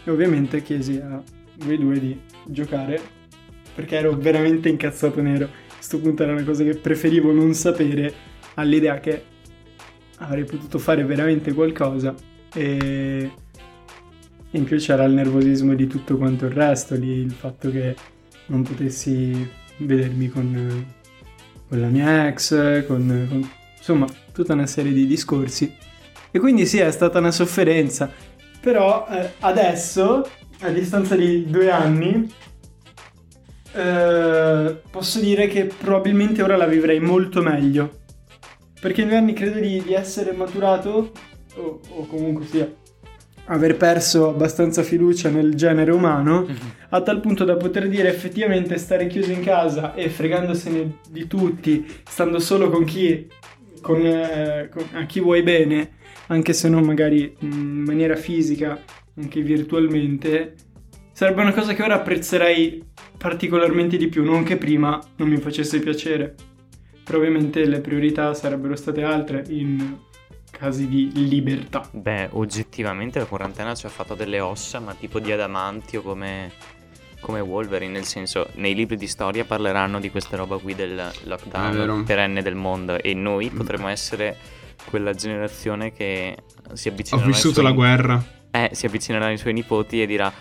e 0.04 0.10
ovviamente 0.10 0.62
chiesi 0.62 0.98
a 0.98 1.22
voi 1.58 1.78
due 1.78 1.98
di 1.98 2.20
giocare 2.44 3.18
perché 3.80 3.96
ero 3.96 4.14
veramente 4.14 4.68
incazzato 4.68 5.22
nero. 5.22 5.46
A 5.46 5.74
questo 5.74 5.98
punto 5.98 6.22
era 6.22 6.32
una 6.32 6.44
cosa 6.44 6.62
che 6.62 6.76
preferivo 6.76 7.32
non 7.32 7.54
sapere 7.54 8.12
all'idea 8.54 9.00
che 9.00 9.24
avrei 10.18 10.44
potuto 10.44 10.78
fare 10.78 11.02
veramente 11.02 11.54
qualcosa 11.54 12.14
e 12.52 13.30
in 14.50 14.64
più 14.64 14.76
c'era 14.76 15.04
il 15.04 15.14
nervosismo 15.14 15.74
di 15.74 15.86
tutto 15.86 16.18
quanto 16.18 16.44
il 16.44 16.52
resto, 16.52 16.94
lì 16.94 17.20
il 17.20 17.30
fatto 17.32 17.70
che 17.70 17.96
non 18.46 18.62
potessi 18.62 19.48
vedermi 19.78 20.28
con, 20.28 20.86
con 21.66 21.80
la 21.80 21.86
mia 21.86 22.28
ex, 22.28 22.86
con, 22.86 23.26
con- 23.30 23.50
insomma 23.78 24.06
tutta 24.32 24.52
una 24.52 24.66
serie 24.66 24.92
di 24.92 25.06
discorsi. 25.06 25.74
E 26.30 26.38
quindi 26.38 26.66
sì, 26.66 26.78
è 26.78 26.90
stata 26.90 27.18
una 27.18 27.30
sofferenza. 27.30 28.10
Però 28.60 29.06
eh, 29.10 29.30
adesso, 29.40 30.28
a 30.60 30.68
distanza 30.68 31.16
di 31.16 31.46
due 31.48 31.70
anni, 31.70 32.30
eh, 33.72 34.76
posso 34.90 35.20
dire 35.20 35.46
che 35.46 35.64
probabilmente 35.64 36.42
ora 36.42 36.56
la 36.56 36.66
vivrei 36.66 37.00
molto 37.00 37.42
meglio. 37.42 37.98
Perché 38.80 39.02
in 39.02 39.08
due 39.08 39.16
anni 39.16 39.32
credo 39.32 39.60
di, 39.60 39.82
di 39.82 39.92
essere 39.92 40.32
maturato, 40.32 41.12
o, 41.56 41.80
o 41.88 42.06
comunque 42.06 42.46
sia, 42.46 42.72
aver 43.44 43.76
perso 43.76 44.28
abbastanza 44.28 44.82
fiducia 44.82 45.28
nel 45.28 45.54
genere 45.54 45.90
umano, 45.90 46.46
a 46.90 47.02
tal 47.02 47.20
punto 47.20 47.44
da 47.44 47.56
poter 47.56 47.88
dire 47.88 48.08
effettivamente 48.08 48.78
stare 48.78 49.06
chiuso 49.06 49.32
in 49.32 49.42
casa 49.42 49.94
e 49.94 50.08
fregandosene 50.08 50.98
di 51.08 51.26
tutti, 51.26 51.84
stando 52.08 52.38
solo 52.38 52.70
con 52.70 52.84
chi, 52.84 53.28
con, 53.80 54.04
eh, 54.04 54.68
con- 54.72 54.88
a 54.92 55.04
chi 55.04 55.20
vuoi 55.20 55.42
bene, 55.42 55.98
anche 56.28 56.52
se 56.52 56.68
non 56.68 56.84
magari 56.84 57.34
in 57.40 57.82
maniera 57.84 58.14
fisica, 58.14 58.78
anche 59.16 59.40
virtualmente, 59.42 60.54
sarebbe 61.12 61.42
una 61.42 61.52
cosa 61.52 61.74
che 61.74 61.82
ora 61.82 61.96
apprezzerei 61.96 62.82
particolarmente 63.20 63.98
di 63.98 64.08
più, 64.08 64.24
non 64.24 64.44
che 64.44 64.56
prima 64.56 64.98
non 65.16 65.28
mi 65.28 65.36
facesse 65.36 65.78
piacere. 65.78 66.34
Però 67.04 67.18
ovviamente 67.18 67.66
le 67.66 67.80
priorità 67.80 68.32
sarebbero 68.32 68.74
state 68.76 69.02
altre 69.02 69.44
in 69.48 69.94
casi 70.50 70.88
di 70.88 71.10
libertà. 71.28 71.86
Beh, 71.92 72.28
oggettivamente 72.32 73.18
la 73.18 73.26
quarantena 73.26 73.74
ci 73.74 73.84
ha 73.84 73.90
fatto 73.90 74.14
delle 74.14 74.40
ossa, 74.40 74.80
ma 74.80 74.94
tipo 74.94 75.20
di 75.20 75.30
adamantio 75.32 76.00
come, 76.00 76.50
come 77.20 77.40
Wolverine, 77.40 77.92
nel 77.92 78.04
senso, 78.04 78.48
nei 78.54 78.74
libri 78.74 78.96
di 78.96 79.06
storia 79.06 79.44
parleranno 79.44 80.00
di 80.00 80.10
questa 80.10 80.38
roba 80.38 80.56
qui 80.56 80.74
del 80.74 81.10
lockdown 81.24 82.04
perenne 82.04 82.40
del 82.40 82.54
mondo 82.54 82.98
e 82.98 83.12
noi 83.12 83.50
potremmo 83.50 83.88
essere 83.88 84.34
quella 84.86 85.12
generazione 85.12 85.92
che 85.92 86.36
si 86.72 86.88
avvicinerà 86.88 87.26
ai 87.26 87.32
vissuto 87.32 87.54
suoi- 87.54 87.66
la 87.66 87.72
guerra. 87.72 88.24
Eh, 88.50 88.70
si 88.72 88.86
avvicinerà 88.86 89.26
ai 89.26 89.36
suoi 89.36 89.52
nipoti 89.52 90.00
e 90.02 90.06
dirà 90.06 90.32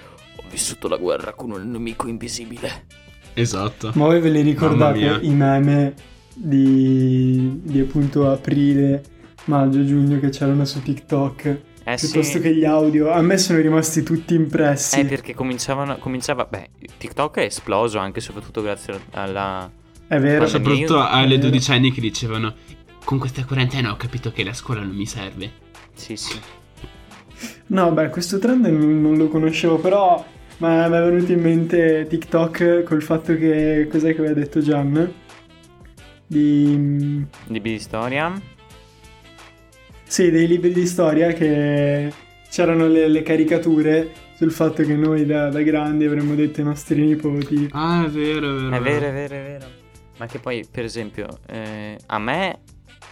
vissuto 0.50 0.88
la 0.88 0.98
guerra 0.98 1.34
con 1.34 1.51
un 1.51 1.70
nemico 1.70 2.08
invisibile. 2.08 2.86
Esatto. 3.34 3.91
Ma 3.96 4.06
voi 4.06 4.20
ve 4.20 4.29
li 4.29 4.41
ricordate 4.41 5.20
i 5.22 5.29
meme 5.29 5.94
di, 6.34 7.62
di 7.63 7.79
appunto 7.79 8.29
aprile, 8.29 9.03
maggio, 9.46 9.86
giugno 9.86 10.20
che 10.20 10.29
c'erano 10.29 10.65
su 10.65 10.82
TikTok? 10.82 11.62
Eh 11.82 11.96
piuttosto 11.96 12.38
sì. 12.38 12.39
che 12.39 12.53
gli 12.53 12.65
audio, 12.65 13.12
a 13.12 13.22
me 13.22 13.38
sono 13.38 13.60
rimasti 13.60 14.03
tutti 14.03 14.36
impressi. 14.36 15.00
Eh, 15.00 15.06
perché 15.06 15.34
cominciavano, 15.34 15.98
cominciava, 15.98 16.46
beh, 16.46 16.70
TikTok 16.98 17.38
è 17.38 17.44
esploso 17.44 17.98
anche 17.98 18.20
e 18.20 18.22
soprattutto 18.22 18.62
grazie 18.62 19.00
alla... 19.12 19.72
È 20.08 20.20
vero. 20.20 20.44
Pandemia. 20.44 20.48
Soprattutto 20.48 21.03
È 21.03 21.08
alle 21.12 21.38
vero. 21.38 21.50
dodicenni 21.50 21.91
che 21.91 22.01
dicevano 22.01 22.53
con 23.03 23.18
questa 23.18 23.44
quarantena 23.44 23.91
ho 23.91 23.96
capito 23.96 24.32
che 24.32 24.44
la 24.44 24.53
scuola 24.53 24.82
non 24.82 24.96
mi 24.96 25.06
serve. 25.06 25.51
Sì, 25.96 26.15
sì. 26.15 26.39
No, 27.68 27.91
beh, 27.91 28.10
questo 28.10 28.38
trend 28.38 28.65
non, 28.68 29.01
non 29.01 29.18
lo 29.18 29.27
conoscevo, 29.29 29.77
però 29.77 30.24
ma 30.59 30.87
mi 30.87 30.95
è 30.95 31.01
venuto 31.01 31.31
in 31.31 31.41
mente 31.41 32.05
TikTok 32.07 32.83
col 32.83 33.01
fatto 33.01 33.35
che 33.35 33.87
cos'è 33.89 34.13
che 34.13 34.19
aveva 34.19 34.33
detto 34.33 34.61
Gian? 34.61 35.13
Di 36.25 37.25
Libri 37.47 37.71
di 37.71 37.79
storia? 37.79 38.57
Sì, 40.09 40.31
dei 40.31 40.47
libri 40.47 40.73
di 40.73 40.87
storia 40.87 41.31
che 41.33 42.11
c'erano 42.49 42.87
le, 42.87 43.07
le 43.07 43.21
caricature 43.21 44.11
sul 44.35 44.51
fatto 44.51 44.83
che 44.83 44.95
noi 44.95 45.23
da, 45.25 45.49
da 45.49 45.61
grandi 45.61 46.05
avremmo 46.05 46.33
detto 46.33 46.61
ai 46.61 46.65
nostri 46.65 47.05
nipoti. 47.05 47.67
Ah, 47.71 48.05
è 48.05 48.09
vero, 48.09 48.49
è 48.49 48.53
vero. 48.59 48.75
È 48.75 48.81
vero, 48.81 49.05
è 49.05 49.11
vero, 49.11 49.35
è 49.35 49.43
vero. 49.43 49.67
Ma 50.17 50.25
che 50.25 50.39
poi, 50.39 50.65
per 50.69 50.83
esempio, 50.83 51.27
eh, 51.47 51.95
a 52.07 52.17
me 52.17 52.61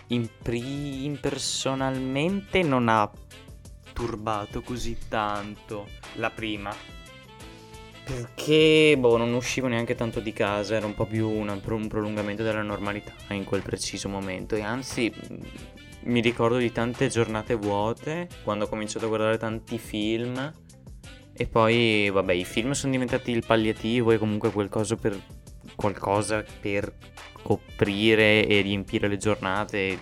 impersonalmente 0.08 2.64
non 2.64 2.90
ha 2.90 3.08
turbato 3.94 4.62
così 4.62 4.98
tanto 5.08 5.88
la 6.16 6.32
prima. 6.32 6.74
Perché, 8.08 8.96
boh, 8.98 9.18
non 9.18 9.34
uscivo 9.34 9.68
neanche 9.68 9.94
tanto 9.94 10.22
di 10.22 10.32
casa, 10.32 10.76
era 10.76 10.86
un 10.86 10.96
po' 10.96 11.06
più 11.06 11.28
una- 11.30 11.60
un 11.62 11.88
prolungamento 11.90 12.42
della 12.42 12.62
normalità 12.62 13.12
in 13.32 13.44
quel 13.44 13.62
preciso 13.62 14.08
momento. 14.08 14.56
E 14.56 14.62
anzi, 14.62 15.12
mh, 15.14 15.36
mi 16.04 16.22
ricordo 16.22 16.56
di 16.56 16.72
tante 16.72 17.10
giornate 17.10 17.56
vuote, 17.56 18.30
quando 18.46 18.64
ho 18.64 18.70
cominciato 18.70 19.06
a 19.06 19.08
guardare 19.10 19.38
tanti 19.38 19.78
film. 19.78 20.54
E 21.34 21.48
poi, 21.48 22.10
vabbè, 22.10 22.32
i 22.32 22.46
film 22.46 22.72
sono 22.72 22.94
diventati 22.94 23.32
il 23.32 23.44
palliativo 23.46 24.12
e 24.12 24.18
comunque 24.18 24.52
qualcosa 24.52 24.96
per, 24.96 25.20
qualcosa 25.76 26.46
per 26.62 26.92
coprire 27.44 28.48
e 28.48 28.62
riempire 28.62 29.10
le 29.10 29.18
giornate. 29.18 30.00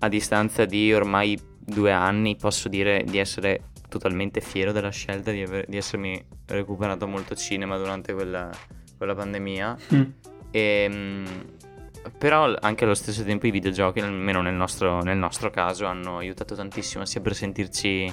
A 0.00 0.08
distanza 0.08 0.66
di 0.66 0.92
ormai 0.92 1.40
due 1.58 1.92
anni 1.92 2.36
posso 2.36 2.68
dire 2.68 3.02
di 3.06 3.16
essere 3.16 3.70
totalmente 3.96 4.40
fiero 4.40 4.72
della 4.72 4.90
scelta 4.90 5.30
di, 5.30 5.42
aver- 5.42 5.68
di 5.68 5.76
essermi 5.76 6.22
recuperato 6.46 7.06
molto 7.06 7.34
cinema 7.34 7.76
durante 7.76 8.12
quella, 8.12 8.50
quella 8.96 9.14
pandemia. 9.14 9.76
Mm. 9.94 10.02
Ehm, 10.50 11.54
però 12.18 12.54
anche 12.60 12.84
allo 12.84 12.94
stesso 12.94 13.24
tempo 13.24 13.46
i 13.46 13.50
videogiochi, 13.50 14.00
almeno 14.00 14.42
nel 14.42 14.54
nostro, 14.54 15.02
nel 15.02 15.16
nostro 15.16 15.50
caso, 15.50 15.86
hanno 15.86 16.18
aiutato 16.18 16.54
tantissimo 16.54 17.04
sia 17.04 17.20
per 17.20 17.34
sentirci 17.34 18.12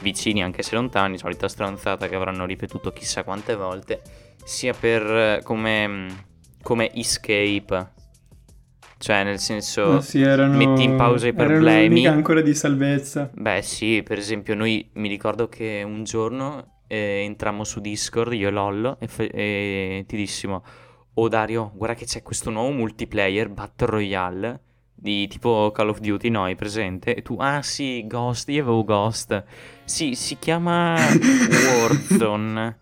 vicini 0.00 0.42
anche 0.42 0.62
se 0.62 0.74
lontani, 0.74 1.18
solita 1.18 1.48
stronzata 1.48 2.08
che 2.08 2.14
avranno 2.14 2.44
ripetuto 2.44 2.92
chissà 2.92 3.24
quante 3.24 3.56
volte, 3.56 4.02
sia 4.44 4.74
per 4.74 5.40
come, 5.42 6.26
come 6.62 6.92
escape. 6.94 7.94
Cioè, 8.98 9.24
nel 9.24 9.38
senso, 9.38 10.00
sì, 10.00 10.22
erano, 10.22 10.56
metti 10.56 10.82
in 10.84 10.96
pausa 10.96 11.26
i 11.26 11.34
erano 11.34 11.52
problemi. 11.52 11.88
l'unica 11.88 12.12
ancora 12.12 12.40
di 12.40 12.54
salvezza. 12.54 13.30
Beh, 13.32 13.62
sì, 13.62 14.02
per 14.02 14.18
esempio, 14.18 14.54
noi 14.54 14.88
mi 14.94 15.08
ricordo 15.08 15.48
che 15.48 15.82
un 15.84 16.04
giorno 16.04 16.80
eh, 16.86 17.22
entrammo 17.24 17.64
su 17.64 17.80
Discord, 17.80 18.32
io 18.32 18.48
e 18.48 18.50
Lollo, 18.50 18.96
e, 18.98 19.06
fe- 19.06 19.30
e 19.30 20.04
ti 20.06 20.16
dissimo: 20.16 20.64
Oh 21.14 21.28
Dario, 21.28 21.72
guarda 21.74 21.94
che 21.94 22.06
c'è 22.06 22.22
questo 22.22 22.50
nuovo 22.50 22.70
multiplayer 22.70 23.48
Battle 23.48 23.86
Royale 23.88 24.60
di 24.94 25.28
tipo 25.28 25.70
Call 25.72 25.90
of 25.90 26.00
Duty, 26.00 26.30
no? 26.30 26.44
Hai 26.44 26.56
presente? 26.56 27.14
E 27.14 27.22
tu, 27.22 27.36
ah 27.38 27.62
sì, 27.62 28.06
Ghost, 28.06 28.48
io 28.48 28.62
avevo 28.62 28.82
Ghost. 28.82 29.44
Sì, 29.84 30.14
si 30.14 30.38
chiama 30.38 30.96
Warzone. 31.80 32.78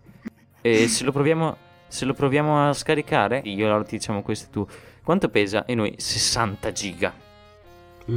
E 0.61 0.87
se 0.87 1.03
lo 1.03 1.11
proviamo, 1.11 1.57
se 1.87 2.05
lo 2.05 2.13
proviamo 2.13 2.67
a 2.69 2.73
scaricare, 2.73 3.41
io 3.43 3.67
Lollo 3.67 3.83
ti 3.83 3.97
diciamo 3.97 4.21
questo 4.21 4.47
e 4.47 4.49
tu. 4.49 4.67
Quanto 5.05 5.29
pesa? 5.29 5.63
E 5.65 5.75
noi 5.75 5.93
60 5.95 6.71
giga. 6.73 7.13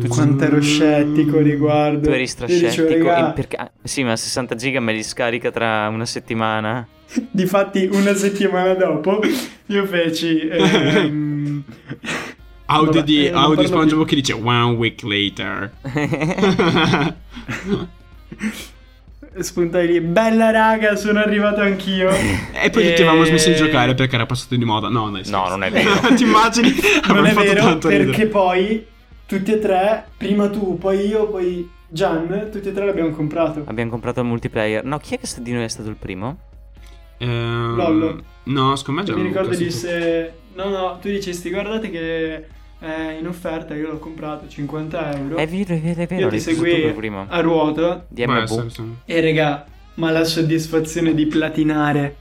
Quanto 0.09 0.45
ero 0.45 0.61
scettico 0.61 1.38
riguardo. 1.38 2.00
Tu 2.00 2.09
eri 2.11 2.25
dicevo, 2.25 2.47
strascettico. 2.47 2.88
"Regà, 3.09 3.30
e 3.30 3.33
perché- 3.35 3.57
ah, 3.57 3.71
Sì, 3.83 4.02
ma 4.04 4.16
60 4.16 4.54
giga 4.54 4.80
me 4.80 4.92
li 4.92 5.02
scarica 5.02 5.50
tra 5.50 5.88
una 5.88 6.04
settimana. 6.07 6.87
Difatti, 7.30 7.88
una 7.92 8.14
settimana 8.14 8.75
dopo 8.75 9.21
io 9.66 9.87
feci. 9.87 10.40
ehm, 10.49 11.62
Audio 12.71 12.92
Vabbè, 12.92 13.04
di, 13.04 13.26
eh, 13.26 13.30
audio 13.33 13.66
SpongeBob 13.66 14.04
più. 14.07 14.09
che 14.09 14.14
dice 14.16 14.33
one 14.35 14.75
week 14.76 15.02
later. 15.02 15.73
Spuntai 19.41 19.87
lì. 19.87 20.01
Bella 20.01 20.51
raga, 20.51 20.97
sono 20.97 21.19
arrivato 21.21 21.61
anch'io. 21.61 22.11
e 22.11 22.71
poi 22.71 22.83
E- 22.85 22.89
tutti 22.91 23.03
avevamo 23.03 23.25
smesso 23.25 23.49
di 23.51 23.57
giocare 23.57 23.95
perché 23.95 24.15
era 24.15 24.27
passato 24.27 24.57
di 24.57 24.65
moda. 24.65 24.89
No, 24.89 25.11
dai, 25.11 25.21
No, 25.21 25.25
scherzo. 25.25 25.49
non 25.49 25.63
è 25.65 25.71
vero. 25.71 25.91
Ti 26.15 26.23
immagini? 26.23 26.75
Non 27.09 27.27
è 27.27 27.31
fatto 27.33 27.47
vero, 27.47 27.61
tanto 27.63 27.89
ridere. 27.89 28.11
perché 28.11 28.27
poi 28.27 28.87
tutti 29.27 29.53
e 29.53 29.59
tre, 29.59 30.07
prima 30.17 30.49
tu, 30.49 30.79
poi 30.79 31.07
io, 31.07 31.29
poi 31.29 31.69
Gian, 31.91 32.49
tutti 32.53 32.69
e 32.69 32.73
tre 32.73 32.85
l'abbiamo 32.87 33.11
comprato. 33.11 33.63
Abbiamo 33.67 33.91
comprato 33.91 34.21
il 34.21 34.27
multiplayer. 34.27 34.85
No, 34.85 34.99
chi 34.99 35.15
è 35.15 35.19
che 35.19 35.27
di 35.41 35.53
noi 35.53 35.65
è 35.65 35.69
stato 35.69 35.89
il 35.89 35.97
primo? 35.97 36.39
Ehm, 37.19 37.75
Lollo. 37.75 38.23
No, 38.45 38.77
secondo 38.77 39.01
me 39.01 39.07
già 39.07 39.15
mi 39.17 39.23
ricordo 39.23 39.55
disse, 39.55 40.33
no 40.55 40.69
no, 40.69 40.99
tu 41.01 41.09
dicesti 41.09 41.51
guardate 41.51 41.91
che 41.91 42.47
è 42.78 43.16
in 43.18 43.26
offerta, 43.26 43.75
io 43.75 43.90
l'ho 43.90 43.99
comprato 43.99 44.47
50 44.49 45.16
euro. 45.18 45.37
È 45.37 45.47
vero, 45.49 45.75
è 45.75 45.80
vero, 45.80 46.00
è 46.02 46.06
vero. 46.06 46.35
io 46.35 46.40
ti 46.42 46.54
per 46.61 46.94
primo. 46.94 47.26
a 47.28 47.40
ruota 47.40 48.06
Può 48.12 48.25
DMV. 48.26 48.94
e 49.04 49.20
regà, 49.20 49.66
ma 49.94 50.11
la 50.11 50.25
soddisfazione 50.25 51.14
di 51.14 51.26
platinare, 51.26 52.16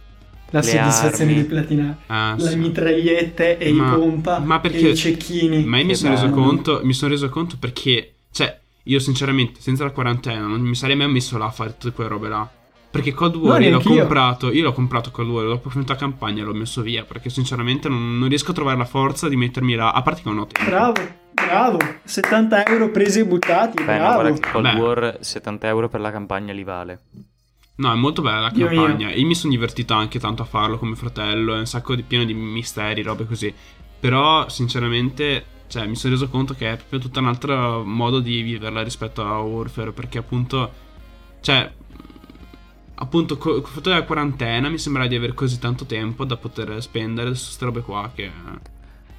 la 0.49 0.59
Le 0.59 0.65
soddisfazione 0.65 1.31
armi. 1.31 1.41
di 1.43 1.47
platinare, 1.47 1.97
Ah, 2.07 2.35
le 2.37 2.49
sì. 2.49 2.55
mitragliette 2.57 3.57
e 3.57 3.71
Ma- 3.71 3.91
i 3.91 3.95
pompa 3.95 4.39
ma 4.39 4.59
perché- 4.59 4.87
e 4.87 4.91
i 4.91 4.95
cecchini. 4.95 5.63
Ma 5.65 5.77
io 5.79 5.85
mi 5.85 5.95
sono 5.95 6.13
reso 6.13 6.29
conto, 6.29 6.81
mi 6.83 6.93
sono 6.93 7.11
reso 7.11 7.29
conto 7.29 7.57
perché, 7.59 8.13
cioè, 8.31 8.59
io 8.83 8.99
sinceramente, 8.99 9.59
senza 9.61 9.83
la 9.83 9.91
quarantena, 9.91 10.47
non 10.47 10.61
mi 10.61 10.73
sarei 10.75 10.95
mai 10.95 11.09
messo 11.11 11.37
là 11.37 11.45
a 11.45 11.51
fare 11.51 11.75
tutte 11.77 11.93
quelle 11.93 12.09
robe 12.09 12.29
là. 12.29 12.49
Perché 12.89 13.13
Cold 13.13 13.35
War 13.35 13.59
No, 13.59 13.65
io 13.65 13.71
l'ho 13.71 13.81
comprato, 13.81 14.51
io 14.51 14.63
l'ho 14.63 14.73
comprato 14.73 15.11
Cold 15.11 15.29
War, 15.29 15.45
dopo 15.45 15.69
finita 15.69 15.93
la 15.93 15.99
campagna 15.99 16.43
l'ho 16.43 16.53
messo 16.53 16.81
via, 16.81 17.03
perché 17.03 17.29
sinceramente 17.29 17.89
non, 17.89 18.17
non 18.17 18.27
riesco 18.29 18.51
a 18.51 18.53
trovare 18.53 18.77
la 18.77 18.85
forza 18.85 19.27
di 19.27 19.35
mettermi 19.35 19.75
là, 19.75 19.91
a 19.91 20.01
parte 20.01 20.21
che 20.21 20.29
non 20.29 20.39
ho 20.39 20.47
tempo. 20.47 20.69
Bravo, 20.69 20.93
bravo, 21.33 21.77
70 22.03 22.65
euro 22.65 22.89
presi 22.89 23.19
e 23.19 23.25
buttati, 23.25 23.83
Beh, 23.83 23.97
no, 23.97 23.97
bravo. 23.99 24.21
guarda 24.21 24.39
che 24.39 24.51
Cold 24.51 24.71
Beh. 24.73 24.79
War 24.79 25.17
70 25.19 25.67
euro 25.67 25.89
per 25.89 25.99
la 25.99 26.11
campagna 26.11 26.53
li 26.53 26.63
vale. 26.63 27.01
No, 27.75 27.91
è 27.91 27.95
molto 27.95 28.23
bella 28.23 28.39
la 28.39 28.51
campagna. 28.51 29.11
Io 29.11 29.25
mi 29.27 29.35
sono 29.35 29.51
divertito 29.53 29.93
anche 29.93 30.19
tanto 30.19 30.41
a 30.41 30.45
farlo 30.45 30.79
come 30.79 30.95
fratello, 30.95 31.53
è 31.53 31.59
un 31.59 31.67
sacco 31.67 31.93
di 31.93 32.01
pieno 32.01 32.23
di 32.23 32.33
misteri, 32.33 33.03
robe 33.03 33.27
così. 33.27 33.53
Però, 33.99 34.49
sinceramente, 34.49 35.45
cioè, 35.67 35.85
mi 35.85 35.95
sono 35.95 36.13
reso 36.13 36.27
conto 36.27 36.55
che 36.55 36.71
è 36.71 36.75
proprio 36.75 36.99
tutto 36.99 37.19
un 37.19 37.27
altro 37.27 37.83
modo 37.85 38.19
di 38.19 38.41
viverla 38.41 38.81
rispetto 38.81 39.23
a 39.23 39.39
Warfare. 39.41 39.91
Perché, 39.91 40.17
appunto, 40.17 40.71
cioè, 41.41 41.71
appunto, 42.99 43.37
co- 43.37 43.61
fatto 43.61 43.89
della 43.89 44.03
quarantena 44.03 44.69
mi 44.69 44.77
sembra 44.77 45.07
di 45.07 45.15
avere 45.15 45.33
così 45.33 45.59
tanto 45.59 45.85
tempo 45.85 46.25
da 46.25 46.37
poter 46.37 46.81
spendere 46.81 47.35
su 47.35 47.45
queste 47.45 47.65
robe 47.65 47.81
qua 47.81 48.11
che... 48.13 48.31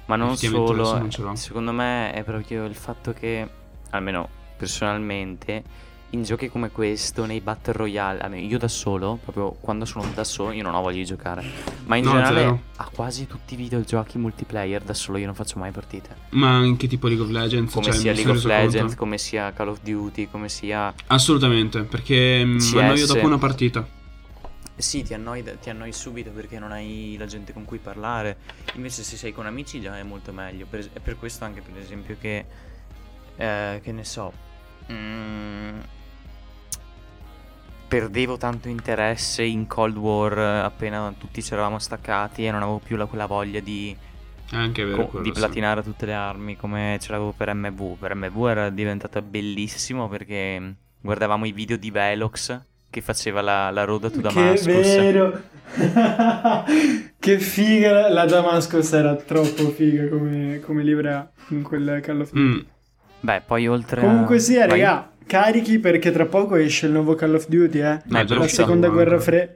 Ma 0.05 0.15
non 0.15 0.35
solo, 0.35 0.97
non 0.97 1.11
ce 1.11 1.21
l'ho. 1.21 1.35
secondo 1.35 1.71
me 1.71 2.11
è 2.13 2.23
proprio 2.23 2.65
il 2.65 2.73
fatto 2.73 3.13
che, 3.13 3.47
almeno 3.91 4.27
personalmente, 4.57 5.63
in 6.11 6.23
giochi 6.23 6.49
come 6.49 6.71
questo, 6.71 7.25
nei 7.25 7.39
Battle 7.39 7.73
Royale, 7.73 8.19
almeno 8.21 8.45
io 8.47 8.57
da 8.57 8.67
solo, 8.67 9.19
proprio 9.21 9.51
quando 9.51 9.85
sono 9.85 10.09
da 10.13 10.23
solo, 10.23 10.51
io 10.51 10.63
non 10.63 10.73
ho 10.73 10.81
voglia 10.81 10.97
di 10.97 11.05
giocare. 11.05 11.43
Ma 11.85 11.95
in 11.97 12.03
No, 12.03 12.11
generale, 12.11 12.39
zero. 12.39 12.61
a 12.77 12.89
quasi 12.91 13.27
tutti 13.27 13.53
i 13.53 13.57
videogiochi 13.57 14.17
multiplayer, 14.17 14.81
da 14.81 14.93
solo 14.93 15.17
io 15.19 15.25
non 15.25 15.35
faccio 15.35 15.59
mai 15.59 15.71
partite. 15.71 16.15
Ma 16.31 16.49
anche 16.55 16.87
tipo 16.87 17.07
League 17.07 17.23
of 17.23 17.29
Legends. 17.31 17.73
Come 17.73 17.85
cioè, 17.85 17.93
sia 17.95 18.11
mi 18.11 18.17
League 18.17 18.33
of 18.33 18.43
Legends, 18.43 18.79
conto. 18.79 18.95
come 18.95 19.17
sia 19.19 19.53
Call 19.53 19.67
of 19.67 19.79
Duty, 19.81 20.27
come 20.29 20.49
sia... 20.49 20.93
Assolutamente, 21.07 21.83
perché 21.83 22.43
mi 22.45 22.57
CS. 22.57 22.73
annoio 22.75 23.05
dopo 23.05 23.25
una 23.25 23.37
partita. 23.37 23.87
Sì, 24.75 25.03
ti 25.03 25.13
annoi, 25.13 25.43
ti 25.61 25.69
annoi 25.69 25.91
subito 25.91 26.31
perché 26.31 26.57
non 26.57 26.71
hai 26.71 27.15
la 27.19 27.25
gente 27.25 27.51
con 27.53 27.65
cui 27.65 27.79
parlare. 27.79 28.37
Invece 28.75 29.03
se 29.03 29.17
sei 29.17 29.33
con 29.33 29.45
amici 29.45 29.81
già 29.81 29.97
è 29.97 30.03
molto 30.03 30.31
meglio. 30.31 30.65
Per, 30.69 30.89
è 30.93 30.99
per 30.99 31.17
questo 31.19 31.43
anche 31.43 31.61
per 31.61 31.77
esempio 31.77 32.15
che... 32.19 32.45
eh, 33.35 33.79
che 33.83 33.91
ne 33.91 34.03
so... 34.05 34.31
mm, 34.91 35.79
perdevo 37.89 38.37
tanto 38.37 38.69
interesse 38.69 39.43
in 39.43 39.65
Cold 39.67 39.97
War 39.97 40.37
eh, 40.37 40.59
appena 40.59 41.13
tutti 41.17 41.41
ci 41.43 41.51
eravamo 41.53 41.79
staccati 41.79 42.45
e 42.45 42.51
non 42.51 42.61
avevo 42.61 42.77
più 42.77 42.95
la- 42.95 43.07
quella 43.07 43.25
voglia 43.25 43.59
di, 43.59 43.95
vero 44.51 44.95
co- 44.95 45.07
quello, 45.07 45.25
di 45.25 45.31
sì. 45.33 45.39
platinare 45.39 45.81
tutte 45.83 46.05
le 46.05 46.13
armi 46.13 46.55
come 46.55 46.97
ce 47.01 47.11
l'avevo 47.11 47.33
per 47.35 47.53
MV. 47.53 47.97
Per 47.97 48.15
MV 48.15 48.45
era 48.47 48.69
diventata 48.69 49.21
bellissimo 49.21 50.07
perché 50.07 50.75
guardavamo 51.01 51.45
i 51.45 51.51
video 51.51 51.77
di 51.77 51.89
Velox 51.91 52.61
che 52.91 53.01
faceva 53.01 53.41
la, 53.41 53.69
la 53.71 53.83
road 53.85 54.09
to 54.11 54.17
Che 54.17 54.21
Damascus. 54.21 54.67
vero! 54.67 55.41
che 57.19 57.39
figa! 57.39 58.09
La 58.09 58.25
Damascus 58.25 58.91
era 58.93 59.15
troppo 59.15 59.69
figa 59.69 60.07
come, 60.09 60.59
come 60.59 60.83
livrea 60.83 61.29
in 61.49 61.61
quel 61.63 62.01
Call 62.03 62.21
of 62.21 62.31
Duty. 62.31 62.39
Mm, 62.41 62.59
Beh, 63.21 63.41
poi 63.45 63.67
oltre 63.67 64.01
Comunque 64.01 64.37
a... 64.37 64.39
sia, 64.39 64.67
Vai. 64.67 64.79
raga, 64.79 65.08
carichi 65.29 65.77
perché 65.77 66.09
tra 66.11 66.25
poco 66.25 66.55
esce 66.55 66.87
il 66.87 66.91
nuovo 66.91 67.13
Call 67.13 67.35
of 67.35 67.47
Duty, 67.47 67.79
eh. 67.79 68.01
Ma 68.07 68.25
la 68.27 68.47
seconda 68.47 68.89
guerra 68.89 69.19
fredda. 69.19 69.53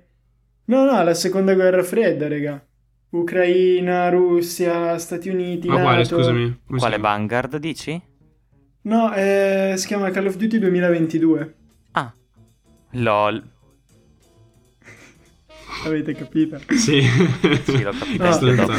No, 0.65 0.85
no, 0.85 1.03
la 1.03 1.13
seconda 1.15 1.55
guerra 1.55 1.81
fredda, 1.81 2.27
raga. 2.27 2.63
Ucraina, 3.09 4.09
Russia, 4.09 4.97
Stati 4.99 5.29
Uniti, 5.29 5.67
Ma 5.67 5.81
quale, 5.81 5.97
NATO. 6.03 6.15
scusami? 6.15 6.61
come 6.65 6.79
Quale? 6.79 6.97
Vanguard 6.99 7.57
dici? 7.57 8.01
No, 8.83 9.13
eh, 9.13 9.73
si 9.75 9.87
chiama 9.87 10.11
Call 10.11 10.27
of 10.27 10.35
Duty 10.37 10.59
2022. 10.59 11.55
Ah, 11.93 12.13
lol. 12.91 13.43
Avete 15.83 16.13
capito? 16.13 16.59
Sì. 16.69 17.01
Sì, 17.63 17.83
l'ho 17.83 17.91
capito. 17.91 18.73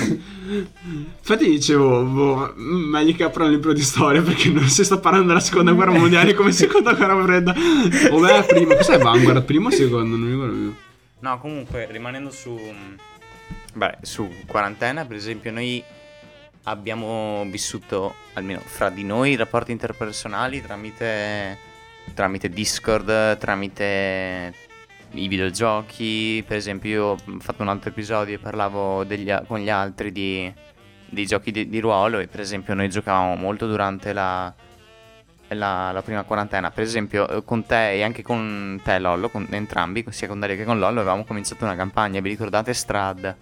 Infatti 1.19 1.45
dicevo, 1.47 2.03
boh, 2.05 2.55
meglio 2.57 3.15
che 3.15 3.25
aprano 3.25 3.51
il 3.51 3.57
libro 3.57 3.73
di 3.73 3.83
storia 3.83 4.23
perché 4.23 4.49
non 4.51 4.69
si 4.69 4.85
sta 4.85 4.99
parlando 4.99 5.29
della 5.29 5.41
seconda 5.41 5.73
guerra 5.73 5.93
mondiale 5.99 6.35
come 6.35 6.53
seconda 6.53 6.95
guerra 6.95 7.23
fredda. 7.23 7.55
O 8.11 8.21
beh, 8.21 8.45
prima, 8.45 8.77
cos'è 8.77 8.99
Vanguard? 8.99 9.45
Primo 9.45 9.69
o 9.69 9.71
secondo? 9.71 10.17
Non 10.17 10.27
mi 10.27 10.33
ricordo 10.33 10.55
più. 10.55 10.75
No, 11.21 11.39
comunque, 11.39 11.89
rimanendo 11.91 12.31
su... 12.31 12.59
Beh, 13.75 13.99
su 14.03 14.31
quarantena, 14.47 15.05
per 15.05 15.17
esempio, 15.17 15.51
noi 15.51 15.83
abbiamo 16.65 17.45
vissuto, 17.51 18.15
almeno 18.35 18.61
fra 18.61 18.89
di 18.89 19.05
noi, 19.05 19.33
i 19.33 19.37
rapporti 19.37 19.73
interpersonali 19.73 20.63
tramite, 20.63 21.59
tramite 22.15 22.49
Discord, 22.49 23.39
tramite 23.39 24.55
i 25.15 25.29
videogiochi. 25.29 26.43
Per 26.47 26.57
esempio, 26.57 26.91
io 26.91 27.05
ho 27.07 27.17
fatto 27.41 27.63
un 27.63 27.69
altro 27.69 27.91
episodio 27.91 28.35
e 28.35 28.39
parlavo 28.39 29.05
degli 29.05 29.33
con 29.47 29.59
gli 29.59 29.71
altri 29.71 30.13
di, 30.13 30.53
dei 31.09 31.27
giochi 31.27 31.51
di, 31.51 31.69
di 31.69 31.79
ruolo 31.81 32.19
e 32.19 32.27
per 32.27 32.41
esempio 32.41 32.75
noi 32.75 32.89
giocavamo 32.89 33.35
molto 33.37 33.67
durante 33.67 34.13
la, 34.13 34.53
la, 35.49 35.93
la 35.93 36.03
prima 36.03 36.23
quarantena. 36.25 36.71
Per 36.71 36.83
esempio, 36.83 37.29
eh, 37.29 37.45
con 37.45 37.65
te 37.65 37.93
e 37.93 38.03
anche 38.03 38.23
con 38.23 38.81
te, 38.83 38.99
Lollo, 38.99 39.29
con 39.29 39.47
entrambi, 39.51 40.05
sia 40.11 40.29
con 40.29 40.41
Dario 40.41 40.57
che 40.57 40.65
con 40.65 40.79
Lollo, 40.79 41.01
avevamo 41.01 41.25
cominciato 41.25 41.65
una 41.65 41.77
campagna. 41.77 42.21
Vi 42.21 42.29
ricordate 42.29 42.73
Strad? 42.75 43.37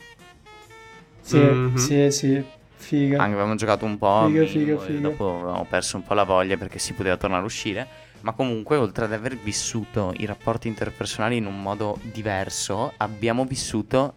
Sì, 1.20 1.38
Mhm. 1.38 1.76
sì, 1.76 2.10
sì. 2.10 2.44
Figa. 2.76 3.18
Anche 3.20 3.34
avevamo 3.34 3.54
giocato 3.54 3.84
un 3.84 3.96
po'. 3.96 4.26
Figa, 4.26 4.44
figa, 4.44 4.78
figa. 4.78 4.98
Dopo 4.98 5.34
avevamo 5.36 5.64
perso 5.66 5.96
un 5.96 6.02
po' 6.02 6.14
la 6.14 6.24
voglia 6.24 6.56
perché 6.56 6.80
si 6.80 6.92
poteva 6.94 7.16
tornare 7.16 7.42
a 7.42 7.44
uscire. 7.44 7.86
Ma 8.22 8.32
comunque, 8.32 8.76
oltre 8.76 9.04
ad 9.04 9.12
aver 9.12 9.36
vissuto 9.36 10.12
i 10.16 10.26
rapporti 10.26 10.68
interpersonali 10.68 11.36
in 11.36 11.46
un 11.46 11.60
modo 11.60 11.98
diverso, 12.02 12.92
abbiamo 12.96 13.44
vissuto 13.44 14.14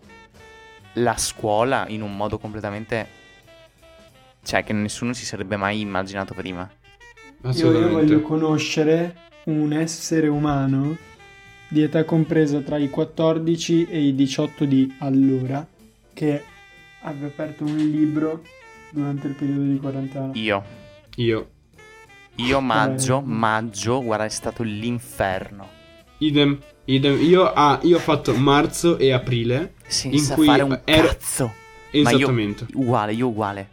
la 0.94 1.18
scuola 1.18 1.86
in 1.90 2.02
un 2.02 2.16
modo 2.16 2.38
completamente. 2.38 3.08
cioè, 4.44 4.64
che 4.64 4.74
nessuno 4.74 5.14
si 5.14 5.26
sarebbe 5.26 5.58
mai 5.58 5.82
immaginato 5.82 6.34
prima. 6.36 6.70
Io, 7.54 7.72
io 7.72 7.90
voglio 7.90 8.22
conoscere 8.22 9.16
un 9.46 9.74
essere 9.74 10.28
umano 10.28 10.96
di 11.68 11.82
età 11.82 12.04
compresa 12.04 12.60
tra 12.60 12.78
i 12.78 12.90
14 12.90 13.88
e 13.88 14.02
i 14.02 14.16
18 14.16 14.66
di 14.66 14.96
allora 15.00 15.66
che 16.14 16.44
abbia 17.02 17.28
aperto 17.28 17.64
un 17.64 17.76
libro 17.76 18.44
durante 18.92 19.28
il 19.28 19.34
periodo 19.34 19.64
di 19.64 19.78
quarantena. 19.78 20.30
Io. 20.34 20.64
Io. 21.16 21.50
Io 22.36 22.60
maggio, 22.60 23.22
maggio, 23.22 24.04
guarda, 24.04 24.26
è 24.26 24.30
stato 24.30 24.64
l'inferno. 24.64 25.70
Idem. 26.20 26.58
Idem. 26.86 27.22
Io, 27.22 27.52
ah, 27.52 27.80
io 27.84 27.98
ho 27.98 28.00
fatto 28.00 28.34
marzo 28.34 28.98
e 28.98 29.12
aprile. 29.12 29.74
Senza 29.88 30.34
In 30.34 30.38
cui 30.38 30.46
fare 30.46 30.62
un 30.64 30.80
ero- 30.84 31.08
cazzo. 31.08 31.54
Ma 31.92 32.10
io- 32.12 32.18
Esattamente. 32.18 32.66
Uguale, 32.74 33.14
io 33.14 33.28
uguale. 33.28 33.70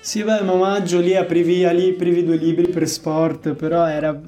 Sì, 0.00 0.22
beh, 0.22 0.42
ma 0.42 0.54
maggio 0.54 1.00
lì 1.00 1.14
aprivi, 1.16 1.66
lì 1.72 1.90
aprivi 1.90 2.24
due 2.24 2.36
libri 2.36 2.68
per 2.68 2.86
sport, 2.88 3.54
però 3.54 3.86
era... 3.86 4.20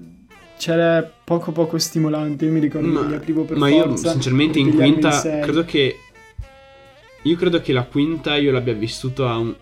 c'era 0.56 1.02
poco 1.24 1.52
poco 1.52 1.76
stimolante, 1.76 2.46
io 2.46 2.52
mi 2.52 2.60
ricordo 2.60 3.02
che 3.02 3.08
li 3.08 3.14
aprivo 3.14 3.42
per 3.42 3.56
ma 3.58 3.68
io 3.68 3.82
forza 3.88 4.12
sinceramente 4.12 4.58
in 4.58 4.74
quinta 4.74 5.20
credo 5.20 5.64
che 5.64 5.96
io 7.24 7.36
credo 7.36 7.60
che 7.60 7.72
la 7.72 7.82
quinta 7.82 8.36
io 8.36 8.52
l'abbia 8.52 8.72
vissuto 8.72 9.26
a 9.26 9.36
un 9.36 9.54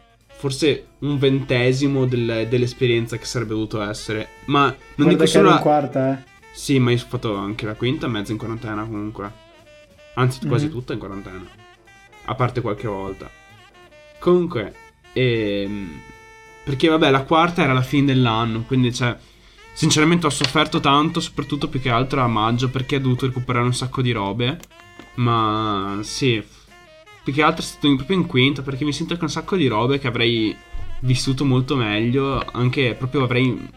forse 0.45 0.89
un 1.01 1.17
ventesimo 1.19 2.05
del- 2.05 2.47
dell'esperienza 2.51 3.17
che 3.17 3.25
sarebbe 3.25 3.55
dovuto 3.55 3.81
essere 3.81 4.29
ma 4.47 4.65
non 4.67 4.75
Guarda 4.97 5.13
dico 5.13 5.27
solo 5.27 5.49
la- 5.49 5.59
quarta, 5.59 6.13
eh. 6.13 6.23
sì 6.53 6.79
ma 6.79 6.91
io 6.91 6.99
ho 6.99 7.07
fatto 7.09 7.35
anche 7.37 7.65
la 7.65 7.75
quinta 7.75 8.09
mezza 8.09 8.33
in 8.33 8.37
quarantena 8.39 8.83
comunque 8.85 9.33
anzi 10.17 10.47
quasi 10.47 10.67
Mhm. 10.67 10.71
tutta 10.71 10.93
in 10.93 10.99
quarantena 10.99 11.45
a 12.27 12.35
parte 12.35 12.61
qualche 12.61 12.87
volta 12.87 13.31
comunque 14.19 14.75
ehm, 15.15 16.01
perché 16.65 16.89
vabbè 16.89 17.11
la 17.11 17.23
quarta 17.23 17.63
era 17.63 17.73
la 17.73 17.83
fine 17.83 18.07
dell'anno 18.13 18.63
quindi 18.67 18.93
cioè 18.93 19.17
Sinceramente 19.77 20.27
ho 20.27 20.31
sofferto 20.31 20.79
tanto, 20.79 21.19
soprattutto 21.19 21.67
più 21.69 21.81
che 21.81 21.91
altro 21.91 22.21
a 22.23 22.29
maggio, 22.29 22.71
perché 22.71 22.95
ho 22.95 23.01
dovuto 23.01 23.27
recuperare 23.27 23.65
un 23.65 23.75
sacco 23.75 24.03
di 24.03 24.13
robe. 24.13 24.57
Ma 25.15 25.99
sì, 26.03 26.41
più 27.25 27.33
che 27.33 27.43
altro 27.43 27.63
è 27.63 27.67
stato 27.67 27.95
proprio 27.97 28.17
in 28.19 28.27
quinta, 28.27 28.63
perché 28.63 28.85
mi 28.85 28.93
sento 28.93 29.17
che 29.17 29.25
un 29.25 29.31
sacco 29.31 29.57
di 29.57 29.67
robe 29.67 29.99
che 29.99 30.07
avrei 30.07 30.55
vissuto 31.01 31.45
molto 31.45 31.75
meglio, 31.75 32.45
anche 32.53 32.95
proprio 32.95 33.25
avrei... 33.25 33.69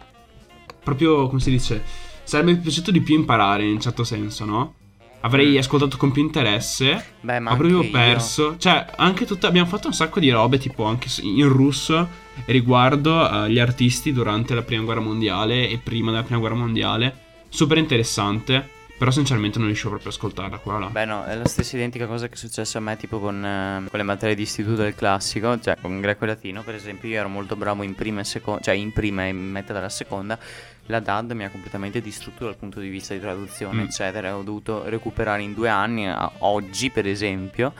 Proprio, 0.84 1.28
come 1.28 1.40
si 1.42 1.50
dice, 1.50 1.84
sarebbe 2.24 2.56
piaciuto 2.56 2.92
di 2.92 3.02
più 3.02 3.16
imparare 3.16 3.64
in 3.66 3.72
un 3.74 3.80
certo 3.82 4.04
senso, 4.04 4.46
no? 4.46 4.74
Avrei 5.22 5.56
Mm. 5.56 5.58
ascoltato 5.58 5.98
con 5.98 6.12
più 6.12 6.22
interesse, 6.22 7.04
Beh, 7.22 7.40
ma 7.40 7.52
ho 7.52 7.56
proprio 7.56 7.78
anche 7.78 7.88
io. 7.88 7.92
perso. 7.94 8.56
Cioè, 8.58 8.86
anche 8.98 9.26
tutta. 9.26 9.48
Abbiamo 9.48 9.68
fatto 9.68 9.88
un 9.88 9.94
sacco 9.94 10.20
di 10.20 10.30
robe, 10.30 10.58
tipo 10.60 10.84
anche 10.86 11.10
in 11.24 11.48
russo, 11.50 12.08
riguardo 12.46 13.20
agli 13.22 13.60
artisti 13.60 14.14
durante 14.14 14.54
la 14.54 14.62
prima 14.62 14.84
guerra 14.84 15.02
mondiale 15.02 15.68
e 15.70 15.78
prima 15.80 16.12
della 16.12 16.24
prima 16.24 16.40
guerra 16.40 16.56
mondiale. 16.56 17.18
Super 17.50 17.78
interessante. 17.80 18.70
Però, 18.98 19.12
sinceramente, 19.12 19.58
non 19.60 19.68
riuscivo 19.68 19.90
proprio 19.92 20.10
a 20.12 20.14
ascoltarla 20.16 20.58
qua. 20.58 20.80
Là. 20.80 20.88
Beh, 20.88 21.06
no, 21.06 21.24
è 21.24 21.36
la 21.36 21.46
stessa 21.48 21.76
identica 21.76 22.08
cosa 22.08 22.28
che 22.28 22.34
è 22.34 22.38
successa 22.38 22.80
a 22.80 22.82
me, 22.82 22.98
tipo 22.98 23.20
con, 23.20 23.46
eh, 23.46 23.84
con 23.90 24.00
le 24.00 24.04
materie 24.04 24.34
di 24.34 24.42
istituto 24.42 24.82
del 24.82 24.96
classico, 24.96 25.60
cioè 25.60 25.78
con 25.80 26.02
greco 26.02 26.24
e 26.24 26.28
latino, 26.28 26.64
per 26.64 26.74
esempio, 26.74 27.08
io 27.08 27.20
ero 27.20 27.30
molto 27.30 27.56
bravo 27.56 27.84
in 27.84 27.94
prima 27.94 28.22
e 28.22 28.24
seconda, 28.24 28.62
cioè 28.64 28.74
in 28.74 28.92
prima 28.92 29.26
e 29.26 29.30
in 29.30 29.38
metà 29.38 29.72
della 29.74 29.90
seconda. 29.90 30.40
La 30.88 31.00
DAD 31.00 31.32
mi 31.34 31.44
ha 31.44 31.50
completamente 31.50 32.02
distrutto 32.02 32.46
dal 32.46 32.56
punto 32.56 32.80
di 32.80 32.90
vista 32.90 33.14
di 33.14 33.20
traduzione, 33.20 33.84
Mm. 33.84 33.86
eccetera. 33.86 34.36
Ho 34.36 34.42
dovuto 34.42 34.84
recuperare 34.90 35.44
in 35.44 35.54
due 35.54 35.70
anni. 35.70 36.08
a- 36.08 36.32
Oggi, 36.40 36.90
per 36.90 37.06
esempio, 37.06 37.74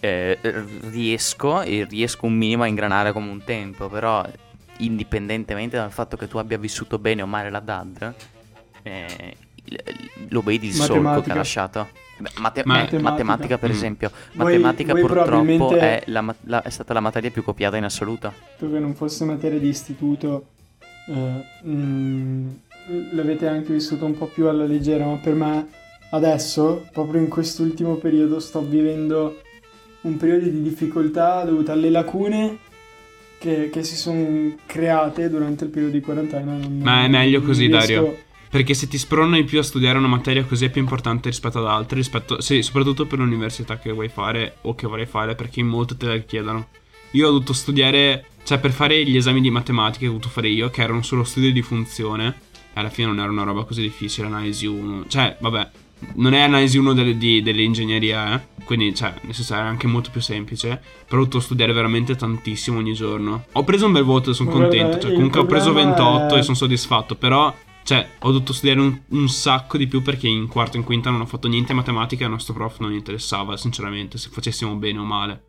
eh, 0.00 0.38
riesco 0.88 1.60
e 1.60 1.84
riesco 1.90 2.24
un 2.26 2.34
minimo 2.34 2.62
a 2.62 2.66
ingranare 2.66 3.12
come 3.12 3.28
un 3.30 3.42
tempo, 3.44 3.88
però 3.88 4.24
indipendentemente 4.78 5.76
dal 5.76 5.92
fatto 5.92 6.16
che 6.16 6.28
tu 6.28 6.38
abbia 6.38 6.56
vissuto 6.56 6.98
bene 6.98 7.20
o 7.22 7.26
male 7.26 7.50
la 7.50 7.60
DAD, 7.60 8.14
eh, 8.82 9.36
lo 10.28 10.40
vedi 10.40 10.68
il 10.68 10.72
solco 10.74 11.20
che 11.20 11.30
ha 11.30 11.34
lasciato? 11.34 11.88
Mate- 12.38 12.62
Ma- 12.64 12.74
Matematica. 12.74 13.00
matematica, 13.02 13.58
per 13.58 13.68
Mm. 13.70 13.72
esempio. 13.72 14.10
Voi- 14.32 14.54
matematica 14.54 14.92
voi 14.92 15.00
purtroppo 15.02 15.26
probabilmente- 15.28 15.78
è, 15.78 16.02
la 16.06 16.34
la- 16.46 16.62
è 16.62 16.70
stata 16.70 16.92
la 16.92 17.00
materia 17.00 17.30
più 17.30 17.44
copiata 17.44 17.76
in 17.76 17.84
assoluto. 17.84 18.32
detto 18.58 18.72
che 18.72 18.78
non 18.80 18.94
fosse 18.96 19.24
materia 19.24 19.58
di 19.60 19.68
istituto, 19.68 20.46
eh, 21.08 21.44
mm, 21.64 22.48
l'avete 23.12 23.46
anche 23.46 23.72
vissuto 23.72 24.04
un 24.04 24.18
po' 24.18 24.26
più 24.26 24.48
alla 24.48 24.64
leggera, 24.64 25.06
ma 25.06 25.14
per 25.16 25.34
me 25.34 25.68
adesso, 26.10 26.86
proprio 26.92 27.20
in 27.20 27.28
quest'ultimo 27.28 27.94
periodo, 27.96 28.40
sto 28.40 28.62
vivendo 28.62 29.40
un 30.00 30.16
periodo 30.16 30.44
di 30.48 30.62
difficoltà 30.62 31.44
dovuto 31.44 31.70
alle 31.70 31.90
lacune 31.90 32.58
che, 33.38 33.68
che 33.70 33.84
si 33.84 33.94
sono 33.94 34.54
create 34.66 35.28
durante 35.30 35.64
il 35.64 35.70
periodo 35.70 35.92
di 35.92 36.00
quarantena. 36.00 36.56
Non- 36.56 36.80
Ma 36.82 37.04
è 37.04 37.08
meglio 37.08 37.42
così, 37.42 37.66
riesco- 37.66 37.78
Dario. 37.94 38.18
Perché 38.50 38.72
se 38.74 38.88
ti 38.88 38.96
sprona 38.96 39.36
di 39.36 39.44
più 39.44 39.58
a 39.58 39.62
studiare 39.62 39.98
una 39.98 40.06
materia 40.08 40.44
così 40.44 40.64
è 40.64 40.70
più 40.70 40.80
importante 40.80 41.28
rispetto 41.28 41.58
ad 41.58 41.66
altre, 41.66 41.96
rispetto, 41.96 42.40
sì, 42.40 42.62
soprattutto 42.62 43.04
per 43.06 43.18
l'università 43.18 43.78
che 43.78 43.92
vuoi 43.92 44.08
fare 44.08 44.56
o 44.62 44.74
che 44.74 44.86
vorrei 44.86 45.06
fare, 45.06 45.34
perché 45.34 45.60
in 45.60 45.66
molte 45.66 45.96
te 45.96 46.06
la 46.06 46.16
chiedono. 46.18 46.68
Io 47.12 47.26
ho 47.28 47.30
dovuto 47.30 47.52
studiare, 47.52 48.26
cioè 48.44 48.58
per 48.58 48.72
fare 48.72 49.04
gli 49.04 49.16
esami 49.16 49.40
di 49.40 49.50
matematica 49.50 50.00
che 50.00 50.06
ho 50.06 50.12
dovuto 50.12 50.28
fare 50.28 50.48
io, 50.48 50.70
che 50.70 50.82
erano 50.82 51.02
solo 51.02 51.24
studi 51.24 51.52
di 51.52 51.62
funzione, 51.62 52.36
e 52.72 52.80
alla 52.80 52.90
fine 52.90 53.08
non 53.08 53.18
era 53.18 53.30
una 53.30 53.44
roba 53.44 53.64
così 53.64 53.82
difficile, 53.82 54.26
analisi 54.26 54.66
1. 54.66 55.04
Cioè, 55.08 55.36
vabbè, 55.40 55.70
non 56.14 56.32
è 56.32 56.40
analisi 56.40 56.78
1 56.78 56.92
delle, 56.94 57.16
di- 57.16 57.42
dell'ingegneria, 57.42 58.34
eh. 58.34 58.56
Quindi, 58.64 58.94
cioè, 58.94 59.14
nel 59.22 59.34
senso 59.34 59.54
era 59.54 59.64
anche 59.64 59.86
molto 59.86 60.10
più 60.10 60.20
semplice. 60.20 60.68
Però 61.06 61.20
ho 61.20 61.24
dovuto 61.24 61.40
studiare 61.40 61.72
veramente 61.72 62.14
tantissimo 62.14 62.78
ogni 62.78 62.92
giorno. 62.92 63.46
Ho 63.52 63.64
preso 63.64 63.86
un 63.86 63.92
bel 63.92 64.04
voto, 64.04 64.32
sono 64.32 64.50
Ma 64.50 64.56
guarda, 64.56 64.76
contento. 64.76 65.06
Cioè, 65.06 65.14
comunque 65.14 65.40
ho 65.40 65.46
preso 65.46 65.72
problema 65.72 65.94
28 65.94 66.34
è- 66.34 66.38
e 66.38 66.42
sono 66.42 66.56
soddisfatto. 66.56 67.14
Però, 67.14 67.54
cioè, 67.88 68.06
ho 68.18 68.32
dovuto 68.32 68.52
studiare 68.52 68.80
un, 68.80 69.00
un 69.08 69.30
sacco 69.30 69.78
di 69.78 69.86
più 69.86 70.02
perché 70.02 70.28
in 70.28 70.46
quarto 70.46 70.76
e 70.76 70.80
in 70.80 70.84
quinta 70.84 71.08
non 71.08 71.22
ho 71.22 71.24
fatto 71.24 71.48
niente 71.48 71.72
matematica 71.72 72.20
e 72.20 72.26
al 72.26 72.32
nostro 72.32 72.52
prof 72.52 72.80
non 72.80 72.92
interessava, 72.92 73.56
sinceramente, 73.56 74.18
se 74.18 74.28
facessimo 74.28 74.74
bene 74.74 74.98
o 74.98 75.04
male. 75.04 75.44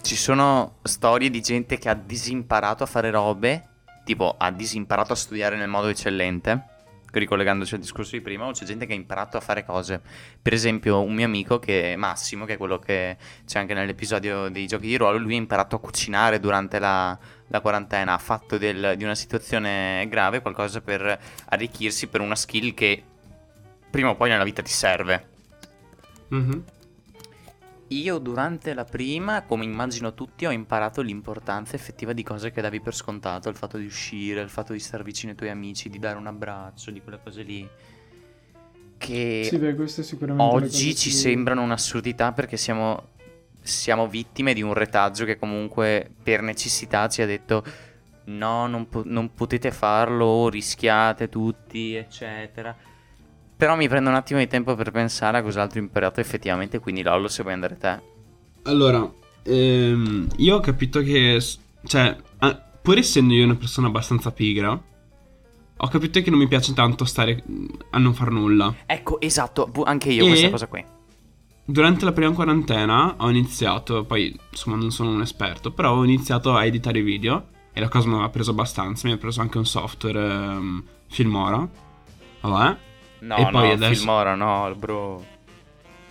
Ci 0.00 0.16
sono 0.16 0.78
storie 0.84 1.28
di 1.28 1.42
gente 1.42 1.76
che 1.76 1.90
ha 1.90 1.94
disimparato 1.94 2.82
a 2.82 2.86
fare 2.86 3.10
robe, 3.10 3.68
tipo 4.06 4.34
ha 4.38 4.50
disimparato 4.50 5.12
a 5.12 5.16
studiare 5.16 5.58
nel 5.58 5.68
modo 5.68 5.88
eccellente, 5.88 6.64
ricollegandoci 7.12 7.74
al 7.74 7.80
discorso 7.80 8.16
di 8.16 8.22
prima, 8.22 8.46
o 8.46 8.52
c'è 8.52 8.64
gente 8.64 8.86
che 8.86 8.94
ha 8.94 8.96
imparato 8.96 9.36
a 9.36 9.40
fare 9.40 9.62
cose. 9.62 10.00
Per 10.40 10.54
esempio, 10.54 11.02
un 11.02 11.12
mio 11.12 11.26
amico 11.26 11.58
che 11.58 11.92
è 11.92 11.96
Massimo, 11.96 12.46
che 12.46 12.54
è 12.54 12.56
quello 12.56 12.78
che 12.78 13.18
c'è 13.44 13.58
anche 13.58 13.74
nell'episodio 13.74 14.48
dei 14.48 14.66
giochi 14.66 14.86
di 14.86 14.96
ruolo, 14.96 15.18
lui 15.18 15.34
ha 15.34 15.36
imparato 15.36 15.76
a 15.76 15.80
cucinare 15.80 16.40
durante 16.40 16.78
la, 16.78 17.18
la 17.50 17.60
quarantena, 17.60 18.14
ha 18.14 18.18
fatto 18.18 18.58
del- 18.58 18.94
di 18.96 19.04
una 19.04 19.14
situazione 19.14 20.06
grave 20.08 20.40
qualcosa 20.40 20.80
per 20.80 21.20
arricchirsi 21.46 22.06
per 22.06 22.20
una 22.20 22.34
skill 22.34 22.74
che 22.74 23.02
prima 23.90 24.10
o 24.10 24.16
poi 24.16 24.30
nella 24.30 24.44
vita 24.44 24.62
ti 24.62 24.70
serve. 24.70 25.28
Mhm. 26.28 26.64
Io 27.88 28.18
durante 28.18 28.72
la 28.72 28.84
prima, 28.84 29.42
come 29.42 29.64
immagino 29.64 30.14
tutti, 30.14 30.46
ho 30.46 30.52
imparato 30.52 31.00
l'importanza 31.00 31.74
effettiva 31.74 32.12
di 32.12 32.22
cose 32.22 32.52
che 32.52 32.60
davi 32.60 32.80
per 32.80 32.94
scontato, 32.94 33.48
il 33.48 33.56
fatto 33.56 33.78
di 33.78 33.84
uscire, 33.84 34.40
il 34.40 34.48
fatto 34.48 34.72
di 34.72 34.78
stare 34.78 35.02
vicino 35.02 35.32
ai 35.32 35.36
tuoi 35.36 35.50
amici, 35.50 35.88
di 35.88 35.98
dare 35.98 36.16
un 36.16 36.28
abbraccio, 36.28 36.92
di 36.92 37.02
quelle 37.02 37.18
cose 37.20 37.42
lì. 37.42 37.68
Che 38.96 39.48
Sì, 39.50 39.58
beh, 39.58 39.74
oggi 40.36 40.94
ci 40.94 41.10
sembrano 41.10 41.62
un'assurdità 41.62 42.30
perché 42.30 42.56
siamo, 42.56 43.08
siamo 43.62 44.08
vittime 44.08 44.54
di 44.54 44.62
un 44.62 44.74
retaggio 44.74 45.24
che 45.24 45.38
comunque 45.38 46.10
per 46.22 46.42
necessità 46.42 47.08
ci 47.08 47.22
ha 47.22 47.26
detto 47.26 47.62
no, 48.24 48.66
non, 48.66 48.88
po- 48.88 49.02
non 49.04 49.34
potete 49.34 49.70
farlo, 49.70 50.48
rischiate 50.48 51.28
tutti, 51.28 51.94
eccetera. 51.94 52.74
Però 53.56 53.76
mi 53.76 53.88
prendo 53.88 54.08
un 54.08 54.16
attimo 54.16 54.38
di 54.38 54.46
tempo 54.46 54.74
per 54.74 54.90
pensare 54.90 55.38
a 55.38 55.42
cos'altro 55.42 55.78
imparato 55.78 56.20
effettivamente, 56.20 56.78
quindi 56.78 57.02
Lollo 57.02 57.28
se 57.28 57.42
vuoi 57.42 57.54
andare 57.54 57.76
te. 57.76 58.00
Allora, 58.62 59.10
ehm, 59.42 60.28
io 60.36 60.56
ho 60.56 60.60
capito 60.60 61.02
che, 61.02 61.42
cioè, 61.84 62.16
pur 62.80 62.98
essendo 62.98 63.34
io 63.34 63.44
una 63.44 63.56
persona 63.56 63.88
abbastanza 63.88 64.30
pigra, 64.30 64.80
ho 65.82 65.88
capito 65.88 66.20
che 66.22 66.30
non 66.30 66.38
mi 66.38 66.48
piace 66.48 66.72
tanto 66.72 67.04
stare 67.04 67.42
a 67.90 67.98
non 67.98 68.14
far 68.14 68.30
nulla. 68.30 68.74
Ecco, 68.86 69.20
esatto, 69.20 69.70
anche 69.84 70.10
io 70.10 70.24
E- 70.24 70.28
questa 70.28 70.50
cosa 70.50 70.66
qui. 70.66 70.84
Durante 71.70 72.04
la 72.04 72.10
prima 72.10 72.32
quarantena 72.32 73.14
ho 73.18 73.30
iniziato, 73.30 74.02
poi 74.04 74.36
insomma 74.50 74.74
non 74.76 74.90
sono 74.90 75.10
un 75.10 75.20
esperto, 75.20 75.70
però 75.70 75.94
ho 75.94 76.02
iniziato 76.04 76.52
a 76.56 76.64
editare 76.64 77.00
video 77.00 77.46
e 77.72 77.78
la 77.78 77.88
cosa 77.88 78.08
mi 78.08 78.14
aveva 78.14 78.28
preso 78.28 78.50
abbastanza, 78.50 79.06
mi 79.06 79.14
ha 79.14 79.18
preso 79.18 79.40
anche 79.40 79.58
un 79.58 79.66
software 79.66 80.18
ehm, 80.20 80.82
Filmora. 81.08 81.68
Vabbè. 82.40 82.76
No, 83.20 83.36
E 83.36 83.42
poi 83.50 83.68
no, 83.68 83.72
adesso- 83.72 83.94
Filmora, 83.94 84.34
no, 84.34 84.74
bro. 84.76 85.24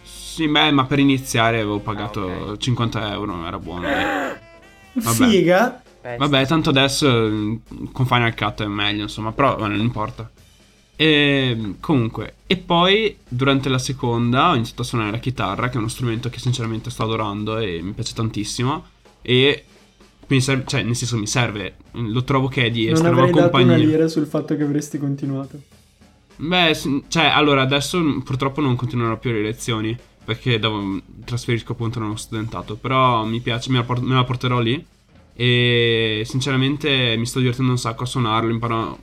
Sì, 0.01 0.47
beh, 0.47 0.71
ma 0.71 0.85
per 0.85 0.99
iniziare 0.99 1.57
avevo 1.57 1.79
pagato 1.79 2.29
Ah, 2.29 2.51
ok. 2.51 2.57
50 2.57 3.11
euro, 3.11 3.45
era 3.45 3.59
buono. 3.59 3.81
Vabbè. 4.93 5.27
Figa. 5.27 5.81
Vabbè, 6.17 6.47
tanto 6.47 6.69
adesso 6.69 7.09
mm, 7.09 7.55
con 7.91 8.05
Final 8.05 8.33
Cut 8.33 8.63
è 8.63 8.67
meglio, 8.67 9.01
insomma, 9.01 9.33
però 9.33 9.57
vabbè, 9.57 9.67
non 9.71 9.79
importa. 9.81 10.29
E 11.01 11.75
comunque, 11.79 12.33
e 12.45 12.57
poi 12.57 13.15
durante 13.25 13.69
la 13.69 13.77
seconda 13.77 14.49
ho 14.49 14.55
iniziato 14.55 14.81
a 14.81 14.85
suonare 14.85 15.11
la 15.11 15.19
chitarra, 15.19 15.69
che 15.69 15.75
è 15.75 15.77
uno 15.77 15.87
strumento 15.87 16.27
che 16.29 16.39
sinceramente 16.39 16.89
sto 16.89 17.03
adorando 17.03 17.57
e 17.57 17.81
mi 17.81 17.93
piace 17.93 18.13
tantissimo. 18.13 18.83
E 19.21 19.63
mi 20.27 20.41
serve, 20.41 20.65
cioè, 20.67 20.83
nel 20.83 20.97
senso 20.97 21.17
mi 21.17 21.25
serve, 21.25 21.75
lo 21.91 22.21
trovo 22.25 22.49
che 22.49 22.65
è 22.65 22.69
di 22.69 22.89
Non 22.91 22.95
estrema 22.95 23.15
avrei 23.15 23.31
dato 23.31 23.37
una 23.37 23.49
compagnia. 23.49 23.77
lira 23.77 24.07
sul 24.09 24.25
fatto 24.25 24.57
che 24.57 24.63
avresti 24.63 24.97
continuato. 24.97 25.61
Beh, 26.35 26.77
cioè, 27.07 27.25
allora 27.27 27.61
adesso 27.61 27.97
mm, 27.97 28.19
purtroppo 28.19 28.59
non 28.59 28.75
continuerò 28.75 29.17
più 29.17 29.31
le 29.31 29.41
lezioni 29.41 29.97
perché 30.25 30.59
devo, 30.59 31.01
trasferisco 31.23 31.71
appunto 31.71 31.99
nello 32.01 32.17
studentato, 32.17 32.75
però 32.75 33.23
mi 33.23 33.39
piace, 33.39 33.71
me 33.71 33.77
la, 33.77 33.83
por- 33.85 34.01
me 34.01 34.15
la 34.15 34.25
porterò 34.25 34.59
lì 34.59 34.85
e 35.33 36.23
sinceramente 36.25 37.15
mi 37.17 37.25
sto 37.25 37.39
divertendo 37.39 37.71
un 37.71 37.77
sacco 37.77 38.03
a 38.03 38.05
suonarlo, 38.05 38.51
imparo 38.51 38.99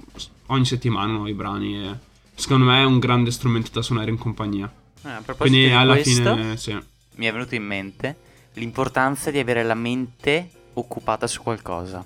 ogni 0.46 0.64
settimana 0.64 1.12
nuovi 1.12 1.32
brani 1.34 1.76
e 1.76 1.94
secondo 2.34 2.66
me 2.66 2.80
è 2.80 2.84
un 2.84 2.98
grande 2.98 3.30
strumento 3.30 3.70
da 3.72 3.82
suonare 3.82 4.10
in 4.10 4.18
compagnia. 4.18 4.70
Eh, 5.02 5.08
a 5.08 5.22
Quindi 5.36 5.66
di 5.66 5.70
alla 5.72 5.94
questo, 5.94 6.34
fine 6.34 6.56
sì. 6.56 6.78
mi 7.16 7.26
è 7.26 7.32
venuto 7.32 7.54
in 7.54 7.64
mente 7.64 8.16
l'importanza 8.54 9.30
di 9.30 9.38
avere 9.38 9.62
la 9.62 9.74
mente 9.74 10.50
occupata 10.74 11.26
su 11.26 11.42
qualcosa. 11.42 12.04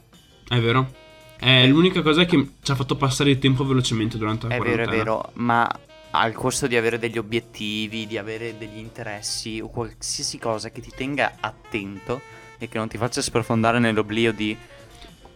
È 0.49 0.59
vero. 0.61 0.93
È 1.37 1.67
l'unica 1.67 2.03
cosa 2.03 2.25
che 2.25 2.51
ci 2.61 2.71
ha 2.71 2.75
fatto 2.75 2.97
passare 2.97 3.31
il 3.31 3.39
tempo 3.39 3.65
velocemente 3.65 4.19
durante 4.19 4.47
la 4.47 4.55
È 4.57 4.59
vero, 4.61 4.83
è 4.83 4.87
vero, 4.87 5.31
ma 5.35 5.67
al 6.13 6.33
costo 6.33 6.67
di 6.67 6.77
avere 6.77 6.99
degli 6.99 7.17
obiettivi, 7.19 8.07
di 8.07 8.19
avere 8.19 8.59
degli 8.59 8.77
interessi 8.79 9.61
o 9.61 9.69
qualsiasi 9.71 10.39
cosa 10.39 10.71
che 10.71 10.81
ti 10.81 10.91
tenga 10.95 11.37
attento 11.41 12.21
e 12.59 12.69
che 12.69 12.77
non 12.77 12.89
ti 12.89 12.99
faccia 12.99 13.23
sprofondare 13.23 13.79
nell'oblio 13.79 14.33
di 14.33 14.55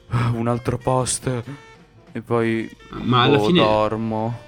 "Ah, 0.08 0.30
un 0.34 0.46
altro 0.48 0.76
post 0.76 1.42
e 2.16 2.20
poi 2.20 2.70
Ma 2.90 3.22
alla 3.22 3.38
boh, 3.38 3.46
fine- 3.46 3.60
dormo. 3.60 4.38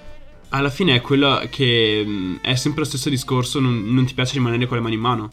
Alla 0.50 0.70
fine 0.70 0.94
è 0.94 1.00
quello 1.00 1.42
che 1.50 2.04
mh, 2.06 2.38
è 2.40 2.54
sempre 2.54 2.82
lo 2.82 2.86
stesso 2.86 3.08
discorso, 3.10 3.58
non, 3.58 3.92
non 3.92 4.06
ti 4.06 4.14
piace 4.14 4.34
rimanere 4.34 4.66
con 4.66 4.76
le 4.76 4.82
mani 4.84 4.94
in 4.94 5.00
mano. 5.00 5.30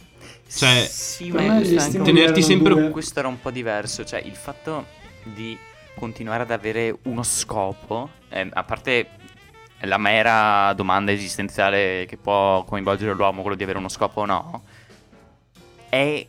Cioè, 0.49 0.87
sì, 0.89 1.29
ma 1.31 1.43
un- 1.43 2.01
tenerti 2.03 2.41
sempre 2.41 2.73
due. 2.73 2.89
questo 2.89 3.19
era 3.19 3.27
un 3.27 3.39
po' 3.39 3.51
diverso, 3.51 4.03
cioè 4.03 4.19
il 4.25 4.35
fatto 4.35 4.85
di 5.23 5.55
continuare 5.95 6.41
ad 6.41 6.51
avere 6.51 6.97
uno 7.03 7.21
scopo, 7.21 8.09
eh, 8.29 8.49
a 8.51 8.63
parte 8.63 9.07
la 9.81 9.97
mera 9.99 10.73
domanda 10.73 11.11
esistenziale 11.11 12.05
che 12.07 12.17
può 12.17 12.63
coinvolgere 12.63 13.13
l'uomo, 13.13 13.41
quello 13.41 13.55
di 13.55 13.63
avere 13.63 13.77
uno 13.77 13.89
scopo 13.89 14.21
o 14.21 14.25
no, 14.25 14.63
è 15.89 16.25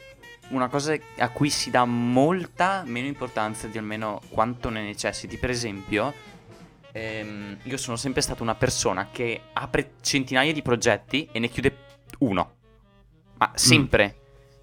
una 0.49 0.69
cosa 0.69 0.97
a 1.19 1.29
cui 1.31 1.51
si 1.51 1.71
dà 1.71 1.85
molta 1.85 2.83
meno 2.87 3.07
importanza 3.07 3.67
di 3.67 3.79
almeno 3.79 4.21
quanto 4.29 4.69
ne 4.71 4.83
necessiti. 4.83 5.37
Per 5.39 5.51
esempio, 5.51 6.13
ehm, 6.93 7.59
io 7.63 7.77
sono 7.77 7.97
sempre 7.97 8.21
stata 8.21 8.43
una 8.43 8.55
persona 8.55 9.09
che 9.11 9.41
apre 9.53 9.93
centinaia 10.01 10.53
di 10.53 10.63
progetti 10.63 11.29
e 11.33 11.39
ne 11.39 11.49
chiude 11.49 11.77
uno. 12.19 12.53
Ma 13.39 13.51
sempre. 13.55 14.17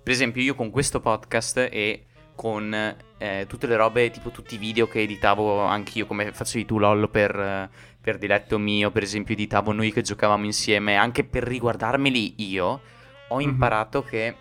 Per 0.04 0.12
esempio, 0.14 0.42
io 0.42 0.56
con 0.56 0.70
questo 0.70 1.00
podcast 1.00 1.58
e 1.72 2.06
con 2.36 2.74
eh, 3.18 3.46
tutte 3.48 3.68
le 3.68 3.76
robe, 3.76 4.10
tipo 4.10 4.32
tutti 4.32 4.56
i 4.56 4.58
video 4.58 4.88
che 4.88 5.02
editavo 5.02 5.62
anch'io, 5.62 6.08
come 6.08 6.32
facevi 6.32 6.66
tu, 6.66 6.80
Lollo, 6.80 7.08
per, 7.08 7.70
per 8.00 8.18
diletto 8.18 8.58
mio, 8.58 8.90
per 8.90 9.04
esempio, 9.04 9.34
editavo 9.36 9.72
noi 9.74 9.92
che 9.92 10.02
giocavamo 10.02 10.46
insieme, 10.46 10.96
anche 10.96 11.24
per 11.24 11.44
riguardarmeli 11.44 12.36
io, 12.50 12.82
ho 13.28 13.36
Mhm. 13.36 13.42
imparato 13.42 14.02
che 14.04 14.36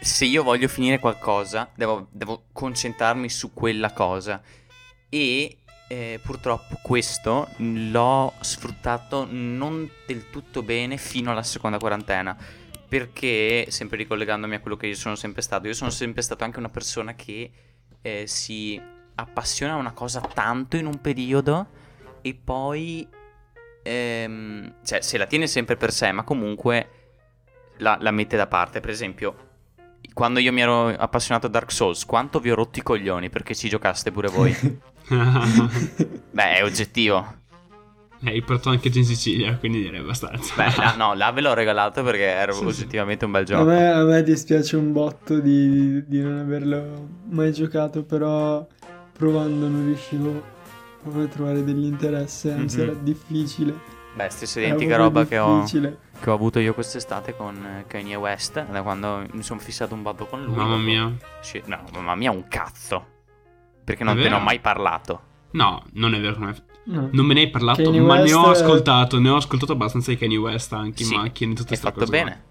se 0.00 0.24
io 0.24 0.42
voglio 0.42 0.68
finire 0.68 0.98
qualcosa, 0.98 1.70
devo, 1.74 2.08
devo 2.10 2.44
concentrarmi 2.52 3.28
su 3.28 3.52
quella 3.52 3.92
cosa. 3.92 4.42
E 5.08 5.58
eh, 5.88 6.20
purtroppo 6.22 6.78
questo 6.82 7.48
l'ho 7.56 8.32
sfruttato 8.40 9.26
non 9.28 9.90
del 10.06 10.30
tutto 10.30 10.62
bene 10.62 10.96
fino 10.96 11.30
alla 11.30 11.42
seconda 11.42 11.78
quarantena. 11.78 12.36
Perché, 12.88 13.66
sempre 13.68 13.98
ricollegandomi 13.98 14.56
a 14.56 14.60
quello 14.60 14.76
che 14.76 14.88
io 14.88 14.96
sono 14.96 15.14
sempre 15.14 15.42
stato, 15.42 15.66
io 15.68 15.74
sono 15.74 15.90
sempre 15.90 16.22
stato 16.22 16.42
anche 16.44 16.58
una 16.58 16.70
persona 16.70 17.14
che 17.14 17.50
eh, 18.02 18.26
si 18.26 18.80
appassiona 19.14 19.74
a 19.74 19.76
una 19.76 19.92
cosa 19.92 20.20
tanto 20.20 20.76
in 20.76 20.86
un 20.86 21.00
periodo 21.00 21.66
e 22.22 22.34
poi 22.34 23.06
ehm, 23.82 24.74
cioè, 24.84 25.00
se 25.02 25.18
la 25.18 25.26
tiene 25.26 25.46
sempre 25.46 25.76
per 25.76 25.92
sé, 25.92 26.10
ma 26.10 26.24
comunque 26.24 26.88
la, 27.78 27.96
la 28.00 28.10
mette 28.10 28.36
da 28.36 28.46
parte. 28.46 28.80
Per 28.80 28.90
esempio, 28.90 29.49
quando 30.12 30.38
io 30.40 30.52
mi 30.52 30.60
ero 30.60 30.88
appassionato 30.88 31.46
a 31.46 31.50
Dark 31.50 31.70
Souls, 31.72 32.04
quanto 32.04 32.40
vi 32.40 32.50
ho 32.50 32.54
rotto 32.54 32.78
i 32.78 32.82
coglioni 32.82 33.30
perché 33.30 33.54
ci 33.54 33.68
giocaste 33.68 34.10
pure 34.12 34.28
voi? 34.28 34.54
Beh, 36.30 36.56
è 36.56 36.64
oggettivo. 36.64 37.38
Eh, 38.22 38.34
il 38.36 38.44
porto 38.44 38.68
anche 38.68 38.90
in 38.92 39.04
Sicilia, 39.04 39.56
quindi 39.56 39.80
direi 39.80 40.00
abbastanza. 40.00 40.54
Beh, 40.54 40.76
là- 40.76 40.94
no, 40.96 41.14
là 41.14 41.30
ve 41.32 41.40
l'ho 41.40 41.54
regalato 41.54 42.02
perché 42.02 42.24
era 42.24 42.52
Sì, 42.52 42.58
sì. 42.58 42.64
oggettivamente 42.66 43.24
un 43.24 43.30
bel 43.30 43.42
A 43.42 43.44
gioco. 43.46 43.64
me, 43.64 43.90
a 43.90 44.04
me 44.04 44.22
dispiace 44.22 44.76
un 44.76 44.92
botto 44.92 45.38
di, 45.40 46.04
di 46.06 46.20
non 46.20 46.38
averlo 46.38 47.08
mai 47.30 47.50
giocato, 47.52 48.02
però 48.04 48.66
provando 49.16 49.68
non 49.68 49.86
riuscivo 49.86 50.42
proprio 51.02 51.24
a 51.24 51.28
trovare 51.28 51.64
dell'interesse, 51.64 52.52
anzi 52.52 52.76
Mhm. 52.76 52.82
era 52.82 52.92
difficile. 52.92 53.74
Beh, 54.14 54.28
stessa 54.30 54.60
identica 54.60 54.96
roba 54.96 55.24
che 55.24 55.38
ho, 55.38 55.62
che 55.64 56.30
ho 56.30 56.34
avuto 56.34 56.58
io 56.58 56.74
quest'estate 56.74 57.34
con 57.36 57.56
eh, 57.64 57.84
Kanye 57.86 58.16
West, 58.16 58.64
da 58.68 58.82
quando 58.82 59.24
mi 59.32 59.42
sono 59.42 59.60
fissato 59.60 59.94
un 59.94 60.02
botto 60.02 60.26
con 60.26 60.42
lui. 60.42 60.54
Mamma 60.54 60.70
dopo- 60.70 60.80
mia. 60.82 61.12
Sì, 61.40 61.62
no, 61.66 61.78
mamma 61.94 62.14
mia, 62.16 62.30
un 62.30 62.46
cazzo. 62.48 63.06
Perché 63.84 64.02
non 64.04 64.18
È 64.18 64.22
te 64.22 64.28
ne 64.28 64.34
ho 64.34 64.40
mai 64.40 64.58
parlato. 64.60 65.20
No, 65.52 65.82
non 65.92 66.14
è 66.14 66.20
vero. 66.20 66.38
Non, 66.38 66.48
è- 66.50 66.54
No. 66.82 67.08
non 67.12 67.24
me 67.26 67.34
ne 67.34 67.40
hai 67.40 67.50
parlato, 67.50 67.82
Kanye 67.84 68.00
ma 68.00 68.18
ne 68.20 68.32
ho 68.32 68.48
West- 68.48 68.62
ascoltato. 68.62 69.18
Ne 69.20 69.28
ho 69.28 69.36
ascoltato 69.36 69.72
abbastanza 69.72 70.10
di 70.10 70.16
Kanye 70.16 70.36
West 70.38 70.72
anche 70.72 71.04
Sì, 71.04 71.14
in 71.14 71.20
macchina 71.20 71.52
e 71.52 71.54
tutte 71.54 71.74
Hai 71.74 71.80
queste 71.80 71.86
fatto 71.86 71.98
cose. 72.00 72.10
bene. 72.10 72.42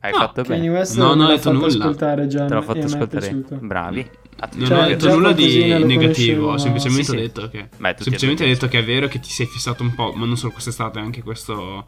Hai 0.00 0.12
No, 0.12 0.18
fatto 0.18 0.42
Kanye 0.42 0.60
bene. 0.62 0.74
West 0.78 0.96
No, 0.96 1.14
non 1.14 1.20
ho 1.20 1.26
detto 1.28 1.40
fatto 1.42 1.52
nulla. 1.56 1.66
ascoltare 1.66 2.26
già. 2.26 2.44
Te 2.46 2.54
l'ho 2.54 2.62
fatto 2.62 2.78
è 2.78 2.82
ascoltare. 2.84 3.44
Bravi. 3.60 4.10
Non 4.56 4.66
Cioè, 4.66 4.78
ho 4.82 4.86
detto 4.86 5.08
nulla 5.14 5.32
di 5.32 5.64
negativo, 5.84 6.48
ho 6.48 6.50
ma- 6.52 6.58
semplicemente 6.58 7.04
Sì, 7.04 7.10
sì. 7.10 7.16
detto 7.16 7.48
che 7.48 7.68
Beh, 7.78 7.94
semplicemente 7.98 8.44
detto 8.44 8.68
che 8.68 8.78
è 8.80 8.84
vero 8.84 9.06
che 9.08 9.20
ti 9.20 9.30
sei 9.30 9.46
fissato 9.46 9.82
un 9.82 9.94
po', 9.94 10.12
ma 10.14 10.26
non 10.26 10.36
solo 10.36 10.52
quest'estate, 10.52 10.98
anche 10.98 11.22
questo 11.22 11.86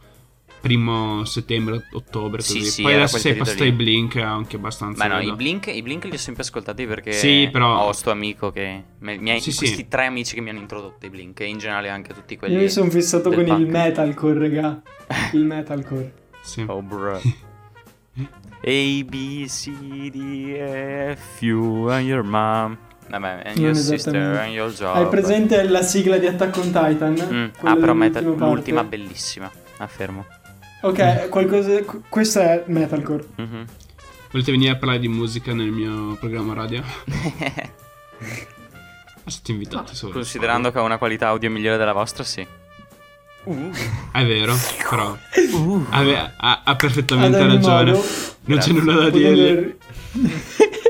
primo 0.59 1.23
settembre, 1.25 1.87
ottobre, 1.91 2.41
Sì, 2.41 2.57
così. 2.59 2.69
sì, 2.71 2.81
Poi 2.81 2.93
adesso 2.95 3.17
sei 3.19 3.35
passato 3.35 3.63
ai. 3.63 3.71
Blink 3.73 4.15
anche 4.17 4.55
abbastanza. 4.55 5.07
Beh, 5.07 5.13
no, 5.13 5.21
i 5.21 5.35
Blink, 5.35 5.67
i 5.67 5.81
Blink 5.83 6.05
li 6.05 6.11
ho 6.15 6.17
sempre 6.17 6.41
ascoltati 6.43 6.85
perché 6.87 7.11
Sì, 7.11 7.47
però- 7.51 7.85
ho 7.85 7.91
sto 7.91 8.09
amico 8.11 8.49
che... 8.51 8.83
mi 8.99 9.31
ha- 9.31 9.39
Sì, 9.39 9.51
sì. 9.51 9.57
questi 9.59 9.87
tre 9.87 10.05
amici 10.07 10.33
che 10.33 10.41
mi 10.41 10.49
hanno 10.49 10.59
introdotto 10.59 11.05
i 11.05 11.09
Blink 11.09 11.39
e 11.41 11.45
in 11.45 11.57
generale 11.59 11.89
anche 11.89 12.13
tutti 12.13 12.35
quelli... 12.37 12.55
Io 12.55 12.61
mi 12.61 12.69
sono 12.69 12.89
fissato 12.89 13.29
con 13.29 13.39
il 13.41 13.45
punk. 13.45 13.69
metalcore, 13.69 14.39
raga. 14.39 14.81
Il 15.33 15.43
metalcore. 15.45 16.13
Sì. 16.41 16.63
Oh, 16.67 16.81
bro. 16.81 17.21
A, 18.19 19.03
B, 19.05 19.45
C, 19.47 20.09
D, 20.11 20.55
F, 20.57 21.41
you 21.41 21.89
and 21.89 22.05
your 22.07 22.23
mom. 22.23 22.77
Vabbè, 23.09 23.41
and 23.45 23.57
your 23.57 23.75
sister 23.75 24.15
and 24.39 24.51
your 24.53 24.71
job. 24.73 24.95
Hai 24.95 25.07
presente 25.07 25.63
la 25.63 25.81
sigla 25.81 26.17
di 26.17 26.27
Attack 26.27 26.57
on 26.57 26.63
Titan? 26.63 27.13
Mm, 27.13 27.45
Ah, 27.67 27.75
però 27.75 27.95
parte? 27.95 28.21
l'ultima 28.21 28.83
bellissima. 28.83 29.49
Affermo. 29.77 30.25
Ok, 30.81 31.29
qualcosa... 31.29 31.81
qu- 31.83 32.01
questo 32.09 32.39
è 32.39 32.63
metalcore. 32.67 33.25
Mhm. 33.35 33.65
Volete 34.31 34.51
venire 34.51 34.71
a 34.71 34.75
parlare 34.75 34.99
di 34.99 35.07
musica 35.07 35.53
nel 35.53 35.69
mio 35.71 36.15
programma 36.15 36.53
radio? 36.53 36.83
Ah, 39.23 39.29
siete 39.29 39.51
invitati 39.51 39.93
solo. 39.93 40.13
Considerando 40.13 40.71
che 40.71 40.79
ho 40.79 40.83
una 40.83 40.97
qualità 40.97 41.27
audio 41.27 41.49
migliore 41.49 41.75
della 41.77 41.91
vostra, 41.91 42.23
sì. 42.23 42.45
È 44.11 44.25
vero, 44.25 44.55
però. 44.89 45.17
Ave- 45.89 46.33
ha, 46.37 46.61
ha 46.63 46.75
perfettamente 46.75 47.37
Ad 47.37 47.51
ragione. 47.51 47.91
modo, 47.91 48.05
non 48.45 48.57
c'è 48.57 48.71
nulla 48.71 48.93
da 48.95 49.09
dirgli. 49.09 49.75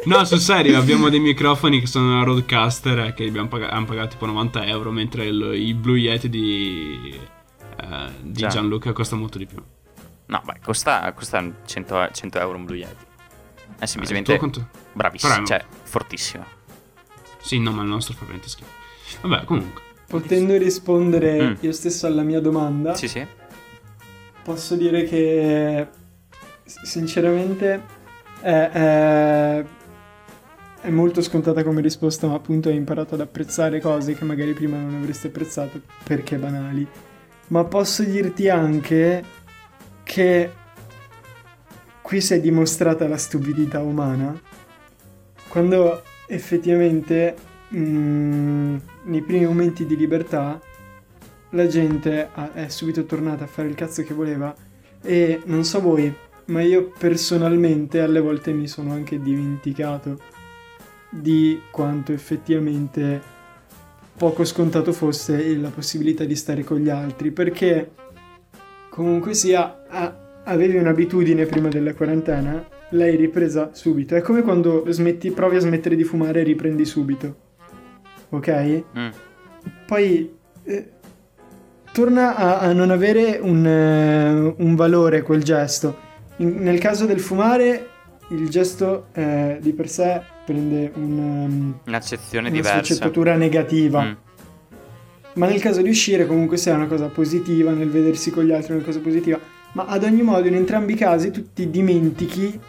No, 0.06 0.24
sul 0.24 0.40
serio, 0.40 0.78
abbiamo 0.80 1.10
dei 1.10 1.20
microfoni 1.20 1.80
che 1.82 1.86
sono 1.88 2.14
una 2.14 2.24
Roadcaster 2.24 2.98
eh, 3.00 3.14
che 3.14 3.26
abbiamo 3.26 3.48
pagato, 3.50 3.74
hanno 3.74 3.86
pagato 3.86 4.08
tipo 4.10 4.26
90 4.26 4.66
euro, 4.66 4.90
mentre 4.92 5.26
il, 5.26 5.52
i 5.56 5.74
Blue 5.74 6.00
Yeti 6.00 6.30
di, 6.30 7.20
eh, 7.82 8.10
di. 8.22 8.48
Gianluca 8.48 8.94
costa 8.94 9.16
molto 9.18 9.38
di 9.38 9.46
più. 9.46 9.62
No, 10.28 10.42
beh, 10.46 10.60
costa, 10.64 11.12
costa 11.14 11.44
100, 11.66 12.10
100 12.14 12.40
euro 12.40 12.58
un 12.58 12.66
Blue 12.66 12.78
Yeti. 12.78 13.06
È 13.78 13.84
Il 13.84 13.88
semplicemente 13.88 14.38
quanto? 14.38 14.70
bravissimo, 14.94 15.34
Però- 15.34 15.46
cioè, 15.46 15.66
fortissimo. 15.84 16.46
Sì, 17.42 17.60
no, 17.60 17.72
ma 17.72 17.82
il 17.84 17.90
nostro 17.90 18.14
fa 18.14 18.22
veramente 18.22 18.48
schifo. 18.50 18.70
Vabbè, 19.22 19.44
comunque. 19.46 19.84
Potendo 20.08 20.56
rispondere 20.58 21.42
Mm. 21.50 21.54
io 21.62 21.72
stesso 21.72 22.08
alla 22.08 22.22
mia 22.24 22.40
domanda, 22.40 22.96
Sì, 22.96 23.08
sì. 23.08 23.26
posso 24.44 24.76
dire 24.76 25.04
che 25.04 25.88
sinceramente 26.64 27.82
è, 28.42 28.70
è- 28.72 29.66
è 30.82 30.90
molto 30.90 31.22
scontata 31.22 31.64
come 31.64 31.82
risposta, 31.82 32.28
ma 32.28 32.36
appunto 32.36 32.70
hai 32.70 32.76
imparato 32.76 33.16
ad 33.16 33.22
apprezzare 33.22 33.82
cose 33.82 34.14
che 34.14 34.24
magari 34.24 34.54
prima 34.54 34.78
non 34.78 34.96
avresti 34.96 35.28
apprezzato 35.28 35.82
perché 36.04 36.38
banali. 36.38 36.88
Ma 37.48 37.64
posso 37.66 38.04
dirti 38.04 38.48
anche 38.48 39.24
che 40.04 40.52
qui 42.02 42.22
si 42.22 42.34
è 42.34 42.40
dimostrata 42.40 43.08
la 43.08 43.18
stupidità 43.18 43.82
umana 43.82 44.40
quando 45.50 46.04
effettivamente 46.28 47.36
mm, 47.76 48.76
nei 49.04 49.22
primi 49.22 49.46
momenti 49.46 49.86
di 49.86 49.96
libertà 49.96 50.60
la 51.52 51.68
gente 51.68 52.30
ha- 52.34 52.54
è 52.54 52.68
subito 52.70 53.06
tornata 53.06 53.46
a 53.46 53.48
fare 53.48 53.68
il 53.68 53.76
cazzo 53.76 54.04
che 54.04 54.14
voleva 54.14 54.54
e 55.02 55.42
non 55.46 55.64
so 55.64 55.80
voi, 55.80 56.14
ma 56.46 56.62
io 56.62 56.92
personalmente 56.98 58.00
alle 58.02 58.20
volte 58.20 58.52
mi 58.52 58.68
sono 58.68 58.92
anche 58.92 59.20
dimenticato 59.22 60.20
di 61.10 61.62
quanto 61.72 62.12
effettivamente 62.12 63.36
poco 64.18 64.44
scontato 64.44 64.92
fosse 64.92 65.56
la 65.56 65.70
possibilità 65.70 66.24
di 66.26 66.36
stare 66.36 66.64
con 66.64 66.80
gli 66.80 66.90
altri, 66.90 67.32
perché 67.32 67.92
comunque 68.90 69.34
sia 69.34 69.86
a- 69.88 70.42
avevi 70.44 70.78
un'abitudine 70.78 71.46
prima 71.46 71.70
della 71.70 71.94
quarantena, 71.94 72.68
l'hai 72.92 73.16
ripresa 73.16 73.70
subito. 73.74 74.16
È 74.16 74.22
come 74.22 74.42
quando 74.42 74.86
smetti, 74.90 75.32
provi 75.32 75.58
a 75.58 75.60
smettere 75.60 75.96
di 75.96 76.04
fumare 76.04 76.42
e 76.42 76.44
riprendi 76.44 76.86
subito. 76.86 77.46
Ok? 78.30 78.84
Mm. 78.98 79.08
Poi 79.86 80.36
eh, 80.64 80.92
torna 81.92 82.36
a, 82.36 82.60
a 82.60 82.74
non 82.74 82.92
avere 82.92 83.40
un, 83.42 83.66
eh, 83.66 84.54
un 84.58 84.76
valore 84.76 85.22
quel 85.22 85.44
gesto. 85.44 86.06
In- 86.38 86.58
nel 86.60 86.80
caso 86.80 87.06
del 87.06 87.20
fumare, 87.20 87.90
il 88.30 88.50
gesto 88.50 89.08
eh, 89.14 89.58
di 89.62 89.72
per 89.74 89.90
sé 89.90 90.22
prende 90.46 90.92
un, 90.96 91.18
um, 91.18 91.80
Un'accezione 91.86 92.48
una 92.50 92.56
diversa. 92.56 92.84
sfaccettatura 92.84 93.36
negativa. 93.36 94.04
Mm. 94.04 94.12
Ma 95.34 95.48
nel 95.48 95.62
caso 95.62 95.82
di 95.82 95.90
uscire, 95.90 96.26
comunque 96.26 96.58
sia 96.58 96.74
una 96.74 96.88
cosa 96.88 97.08
positiva, 97.08 97.72
nel 97.72 97.90
vedersi 97.90 98.32
con 98.32 98.44
gli 98.44 98.52
altri 98.52 98.74
è 98.74 98.76
una 98.76 98.86
cosa 98.86 99.00
positiva. 99.00 99.40
Ma 99.74 99.86
ad 99.86 100.04
ogni 100.04 100.24
modo, 100.24 100.48
in 100.48 100.56
entrambi 100.56 100.94
i 100.94 100.96
casi, 100.96 101.30
tu 101.32 101.54
ti 101.54 101.70
dimentichi 101.70 102.60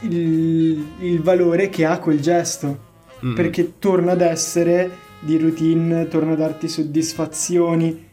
il, 0.00 0.86
il 1.00 1.20
valore 1.22 1.68
che 1.68 1.84
ha 1.84 1.98
quel 1.98 2.20
gesto 2.20 2.90
Mm. 3.24 3.34
perché 3.34 3.78
torna 3.78 4.12
ad 4.12 4.20
essere 4.20 4.90
di 5.20 5.38
routine, 5.38 6.08
torna 6.08 6.32
a 6.32 6.36
darti 6.36 6.68
soddisfazioni 6.68 8.08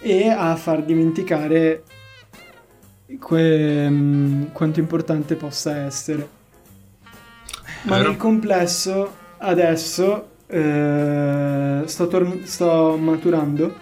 e 0.00 0.28
a 0.28 0.56
far 0.56 0.82
dimenticare 0.84 1.82
que- 3.20 3.88
mm, 3.90 4.44
quanto 4.52 4.80
importante 4.80 5.34
possa 5.34 5.76
essere. 5.84 6.28
Ma 7.82 7.96
Vero. 7.96 8.08
nel 8.08 8.16
complesso, 8.16 9.14
adesso 9.38 10.28
eh, 10.46 11.82
sto, 11.84 12.06
tor- 12.08 12.44
sto 12.44 12.96
maturando, 12.96 13.74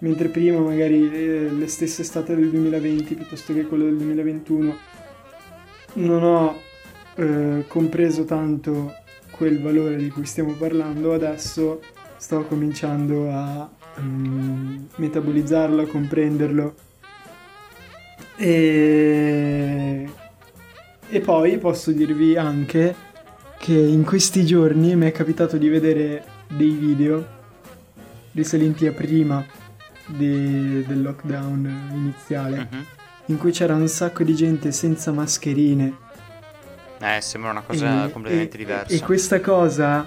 mentre 0.00 0.28
prima 0.28 0.60
magari 0.60 1.12
eh, 1.12 1.50
le 1.50 1.66
stesse 1.66 2.02
estate 2.02 2.34
del 2.34 2.50
2020 2.50 3.14
piuttosto 3.14 3.52
che 3.52 3.66
quello 3.66 3.84
del 3.84 3.96
2021 3.96 4.76
non 5.94 6.22
ho 6.22 6.56
eh, 7.16 7.64
compreso 7.66 8.24
tanto 8.24 8.94
quel 9.30 9.60
valore 9.60 9.96
di 9.96 10.08
cui 10.10 10.24
stiamo 10.24 10.52
parlando, 10.52 11.12
adesso 11.12 11.80
sto 12.16 12.42
cominciando 12.44 13.30
a 13.30 13.68
mm, 14.00 14.76
metabolizzarlo, 14.96 15.82
a 15.82 15.86
comprenderlo. 15.86 16.74
E... 18.36 20.08
e 21.08 21.20
poi 21.20 21.58
posso 21.58 21.90
dirvi 21.90 22.36
anche 22.36 22.94
che 23.58 23.72
in 23.76 24.04
questi 24.04 24.44
giorni 24.46 24.94
mi 24.94 25.06
è 25.06 25.12
capitato 25.12 25.56
di 25.56 25.68
vedere 25.68 26.24
dei 26.48 26.70
video 26.70 27.36
risalenti 28.32 28.86
a 28.86 28.92
prima 28.92 29.44
de- 30.06 30.84
del 30.86 31.02
lockdown 31.02 31.90
iniziale, 31.94 32.68
Mhm. 32.70 32.84
in 33.26 33.38
cui 33.38 33.50
c'era 33.50 33.74
un 33.74 33.88
sacco 33.88 34.22
di 34.22 34.34
gente 34.34 34.70
senza 34.70 35.10
mascherine 35.12 35.96
Eh, 37.00 37.20
sembra 37.20 37.50
una 37.50 37.62
cosa 37.62 38.06
e- 38.06 38.12
completamente 38.12 38.54
e- 38.54 38.58
diversa. 38.58 38.94
E 38.94 39.00
questa 39.00 39.40
cosa 39.40 40.06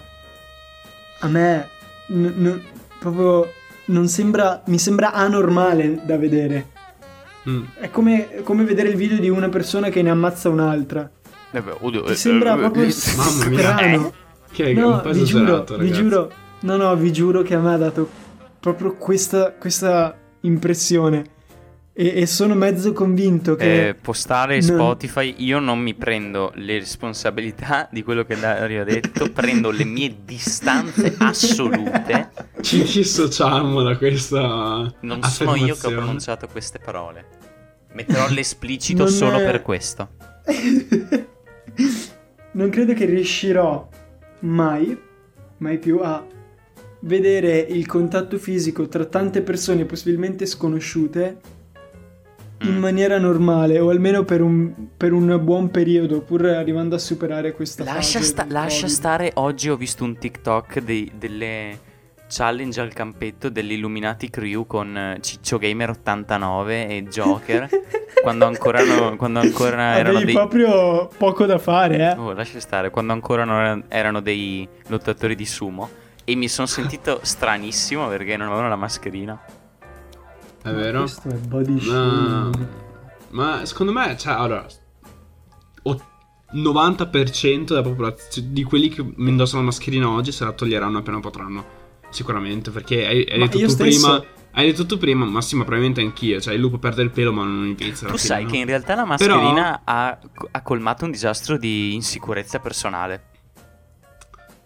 a 1.19 1.27
me 1.27 1.67
n- 2.07 2.33
n- 2.37 2.61
proprio 2.99 3.51
non 3.85 4.07
sembra, 4.07 4.61
mi 4.67 4.77
sembra 4.79 5.11
anormale 5.13 5.99
da 6.03 6.17
vedere. 6.17 6.67
Mm. 7.49 7.63
È 7.79 7.89
come, 7.89 8.41
come 8.43 8.63
vedere 8.63 8.89
il 8.89 8.95
video 8.95 9.17
di 9.19 9.29
una 9.29 9.49
persona 9.49 9.89
che 9.89 10.01
ne 10.01 10.09
ammazza 10.09 10.49
un'altra. 10.49 11.09
Eh, 11.51 11.61
beh, 11.61 11.75
oddio, 11.79 12.03
Ti 12.03 12.11
eh, 12.11 12.15
sembra 12.15 12.53
eh, 12.55 12.57
proprio 12.57 12.83
eh, 12.83 12.93
Mamma 13.17 13.45
mia. 13.47 13.59
strano. 13.59 14.13
Che 14.51 14.65
è 14.65 14.73
No, 14.73 14.95
un 14.95 15.01
po' 15.01 15.11
vi 15.11 15.23
giuro, 15.23 15.43
esagerato, 15.43 15.77
vi 15.77 15.91
giuro, 15.93 16.31
no, 16.61 16.75
no, 16.75 16.95
vi 16.97 17.11
giuro 17.13 17.41
che 17.41 17.55
a 17.55 17.59
me 17.59 17.73
ha 17.73 17.77
dato 17.77 18.09
proprio 18.59 18.95
questa, 18.95 19.53
questa 19.53 20.15
impressione. 20.41 21.23
E, 21.93 22.21
e 22.21 22.25
sono 22.25 22.55
mezzo 22.55 22.93
convinto 22.93 23.55
che... 23.55 23.89
Eh, 23.89 23.93
postare 23.95 24.55
non- 24.59 24.63
Spotify, 24.63 25.35
io 25.39 25.59
non 25.59 25.79
mi 25.79 25.93
prendo 25.93 26.51
le 26.55 26.79
responsabilità 26.79 27.89
di 27.91 28.01
quello 28.01 28.23
che 28.23 28.37
Dario 28.39 28.81
ha 28.81 28.85
detto, 28.85 29.29
prendo 29.29 29.71
le 29.71 29.83
mie 29.83 30.15
distanze 30.23 31.15
assolute. 31.19 32.29
Ci 32.61 32.83
dissociamo 32.83 33.81
da 33.81 33.97
questa. 33.97 34.93
Non 35.01 35.21
sono 35.23 35.55
io 35.55 35.75
che 35.75 35.87
ho 35.87 35.91
pronunciato 35.91 36.47
queste 36.47 36.79
parole. 36.79 37.25
Metterò 37.93 38.27
l'esplicito 38.31 39.03
Non 39.03 39.11
solo 39.11 39.37
è- 39.39 39.43
per 39.43 39.61
questo. 39.61 40.09
non 42.53 42.69
credo 42.69 42.93
che 42.93 43.05
riuscirò 43.05 43.87
mai, 44.39 44.97
mai 45.57 45.77
più 45.77 45.99
a 46.01 46.25
vedere 47.01 47.57
il 47.59 47.85
contatto 47.85 48.37
fisico 48.37 48.87
tra 48.87 49.03
tante 49.05 49.41
persone 49.41 49.85
possibilmente 49.85 50.45
sconosciute 50.45 51.59
in 52.63 52.75
Mm. 52.75 52.79
maniera 52.79 53.17
normale 53.17 53.79
o 53.79 53.89
almeno 53.89 54.23
per 54.23 54.41
un, 54.41 54.71
per 54.95 55.13
un 55.13 55.39
buon 55.43 55.71
periodo 55.71 56.21
pur 56.21 56.45
arrivando 56.45 56.95
a 56.95 56.99
superare 56.99 57.53
questa 57.53 57.83
Lascia, 57.83 58.19
fase 58.19 58.23
sta- 58.23 58.45
lascia 58.47 58.87
stare, 58.87 59.31
oggi 59.35 59.69
ho 59.69 59.75
visto 59.75 60.03
un 60.03 60.17
TikTok 60.17 60.79
dei- 60.79 61.11
delle 61.15 61.79
challenge 62.27 62.79
al 62.79 62.93
campetto 62.93 63.49
dell'Illuminati 63.49 64.29
Crew 64.29 64.65
con 64.65 64.95
eh, 64.95 65.17
Ciccio 65.21 65.57
Gamer 65.57 65.89
89 65.89 66.87
e 66.87 67.03
Joker 67.03 67.67
quando 68.21 68.45
ancora, 68.45 68.83
no- 68.83 69.15
quando 69.17 69.39
ancora 69.39 69.97
erano 69.97 70.21
dei... 70.23 70.33
proprio 70.33 71.09
poco 71.17 71.45
da 71.45 71.57
fare, 71.57 71.97
eh. 71.97 72.17
Oh, 72.17 72.31
lascia 72.33 72.59
stare, 72.59 72.89
quando 72.89 73.11
ancora 73.13 73.43
non 73.43 73.59
erano- 73.59 73.83
erano 73.89 74.21
dei 74.21 74.67
lottatori 74.87 75.35
di 75.35 75.45
sumo 75.45 75.89
e 76.23 76.35
mi 76.35 76.47
sono 76.47 76.67
sentito 76.67 77.19
stranissimo 77.23 78.07
perché 78.07 78.37
non 78.37 78.47
avevano 78.47 78.69
la 78.69 78.75
mascherina. 78.75 79.41
È 80.63 80.69
vero? 80.71 80.99
Questo 81.01 81.29
è 81.29 81.33
body 81.37 81.73
Ma, 81.73 81.79
shaming. 81.81 82.67
ma 83.29 83.65
secondo 83.65 83.91
me, 83.91 84.15
cioè, 84.17 84.33
allora, 84.33 84.65
o- 85.83 86.01
90% 86.53 87.63
della 87.73 87.81
popolazione 87.81 88.49
di 88.51 88.63
quelli 88.63 88.89
che 88.89 89.03
indossano 89.17 89.59
la 89.61 89.65
mascherina 89.67 90.09
oggi 90.09 90.31
se 90.31 90.43
la 90.43 90.51
toglieranno 90.51 90.99
appena 90.99 91.19
potranno. 91.19 91.79
Sicuramente, 92.09 92.71
perché 92.71 93.07
hai, 93.07 93.25
hai 93.29 93.39
Ma 93.39 93.45
detto 93.45 93.57
tu 93.59 93.67
stesso- 93.69 94.07
prima. 94.07 94.25
Hai 94.53 94.65
detto 94.69 94.85
tu 94.85 94.97
prima, 94.97 95.23
Massimo, 95.23 95.61
probabilmente 95.63 96.01
anch'io. 96.01 96.41
Cioè, 96.41 96.53
il 96.53 96.59
lupo 96.59 96.77
perde 96.77 97.01
il 97.03 97.09
pelo, 97.09 97.31
ma 97.31 97.45
non 97.45 97.67
inizia 97.79 98.09
Tu 98.09 98.17
sai 98.17 98.45
che 98.45 98.57
in 98.57 98.65
realtà 98.65 98.95
la 98.95 99.05
Però- 99.15 99.35
mascherina 99.37 99.81
ha, 99.85 100.19
ha 100.51 100.61
colmato 100.61 101.05
un 101.05 101.11
disastro 101.11 101.55
di 101.57 101.93
insicurezza 101.93 102.59
personale. 102.59 103.27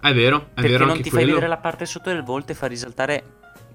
È 0.01 0.12
vero, 0.12 0.38
è 0.38 0.53
perché 0.55 0.69
vero 0.71 0.86
non 0.86 0.89
anche 0.93 1.03
ti 1.03 1.10
quello. 1.12 1.25
fai 1.25 1.34
vedere 1.36 1.47
la 1.47 1.58
parte 1.60 1.86
sotto 1.86 2.10
del 2.10 2.23
volto 2.23 2.51
e 2.51 2.55
fa 2.55 2.65
risaltare 2.65 3.23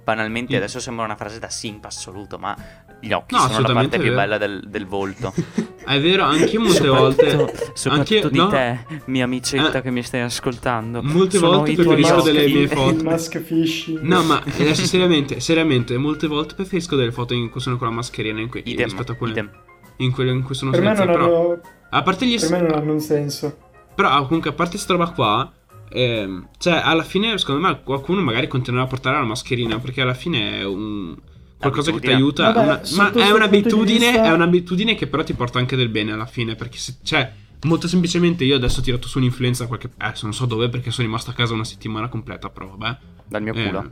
banalmente, 0.02 0.54
Mm. 0.54 0.56
adesso 0.56 0.80
sembra 0.80 1.04
una 1.04 1.16
frase 1.16 1.38
da 1.38 1.48
simp 1.48 1.84
assoluto, 1.84 2.38
ma 2.38 2.56
gli 3.00 3.12
occhi 3.12 3.34
No, 3.34 3.40
sono 3.48 3.66
la 3.66 3.72
parte 3.74 3.98
più 3.98 4.12
bella 4.14 4.38
del, 4.38 4.62
del 4.66 4.86
volto. 4.86 5.32
È 5.90 5.98
vero, 6.00 6.24
anche 6.24 6.44
io 6.50 6.60
molte 6.60 6.74
soprattutto 6.84 7.36
volte. 7.36 7.70
soprattutto 7.74 8.14
anche- 8.26 8.30
di 8.30 8.36
no, 8.38 8.48
te, 8.48 8.78
mia 9.06 9.24
amicetta 9.24 9.78
Eh, 9.78 9.82
che 9.82 9.90
mi 9.90 10.02
stai 10.02 10.20
ascoltando. 10.20 11.02
molte 11.02 11.38
Sono 11.38 11.56
volte 11.58 11.74
preferisco 11.74 12.20
delle 12.22 12.46
mie 12.46 12.68
foto. 12.68 13.02
Mask 13.02 13.40
fishing. 13.40 14.00
No, 14.00 14.22
ma 14.22 14.42
adesso 14.44 14.84
seriamente, 14.84 15.40
seriamente, 15.40 15.96
molte 15.96 16.26
volte 16.26 16.54
preferisco 16.54 16.94
delle 16.96 17.10
foto 17.12 17.34
in 17.34 17.48
cui 17.50 17.60
sono 17.60 17.76
con 17.78 17.88
la 17.88 17.94
mascherina 17.94 18.40
in 18.40 18.48
cui, 18.48 18.62
Idem, 18.64 18.84
rispetto 18.84 19.12
a 19.12 19.14
quelle 19.16 19.32
idem. 19.32 19.50
in 19.96 20.12
quelle 20.12 20.30
in 20.32 20.42
cui 20.42 20.54
sono 20.54 20.70
per 20.70 20.80
me 20.82 20.86
senza. 20.94 21.04
non 21.04 21.14
Però, 21.14 21.26
hanno, 21.52 21.60
a 21.90 22.02
parte 22.02 22.26
gli 22.26 22.38
per 22.38 22.50
me 22.50 22.60
non 22.60 22.72
hanno 22.72 22.92
un 22.92 23.00
senso. 23.00 23.56
Però 23.94 24.24
comunque 24.26 24.50
a 24.50 24.52
parte 24.52 24.78
sta 24.78 24.92
roba 24.92 25.10
qua 25.10 25.50
ehm, 25.90 26.48
Cioè 26.58 26.80
alla 26.84 27.02
fine 27.02 27.36
secondo 27.38 27.66
me 27.66 27.80
qualcuno 27.82 28.20
magari 28.20 28.46
continuerà 28.48 28.84
a 28.86 28.88
portare 28.88 29.16
la 29.18 29.24
mascherina 29.24 29.78
Perché 29.78 30.00
alla 30.00 30.14
fine 30.14 30.58
è 30.60 30.64
un 30.64 31.16
Qualcosa 31.58 31.92
che 31.92 32.00
ti 32.00 32.08
aiuta 32.10 32.52
Vabbè, 32.52 32.62
una- 32.64 32.80
Ma 32.96 33.12
è 33.12 33.30
un'abitudine 33.32 34.06
vista- 34.10 34.24
È 34.24 34.32
un'abitudine 34.32 34.94
che 34.94 35.06
però 35.06 35.22
ti 35.22 35.34
porta 35.34 35.58
anche 35.58 35.76
del 35.76 35.88
bene 35.90 36.12
alla 36.12 36.26
fine 36.26 36.54
Perché 36.54 36.78
se, 36.78 36.96
Cioè 37.02 37.32
Molto 37.64 37.86
semplicemente 37.88 38.44
io 38.44 38.56
adesso 38.56 38.80
ho 38.80 38.82
tirato 38.82 39.06
su 39.06 39.18
un'influenza 39.18 39.66
qualche 39.66 39.90
Adesso 39.98 40.24
non 40.24 40.32
so 40.34 40.46
dove 40.46 40.68
perché 40.70 40.90
sono 40.90 41.06
rimasto 41.06 41.30
a 41.30 41.34
casa 41.34 41.52
una 41.52 41.64
settimana 41.64 42.08
completa 42.08 42.48
Però 42.48 42.74
vabbè 42.74 42.98
Dal 43.28 43.42
mio 43.42 43.52
Eh, 43.54 43.66
culo. 43.66 43.90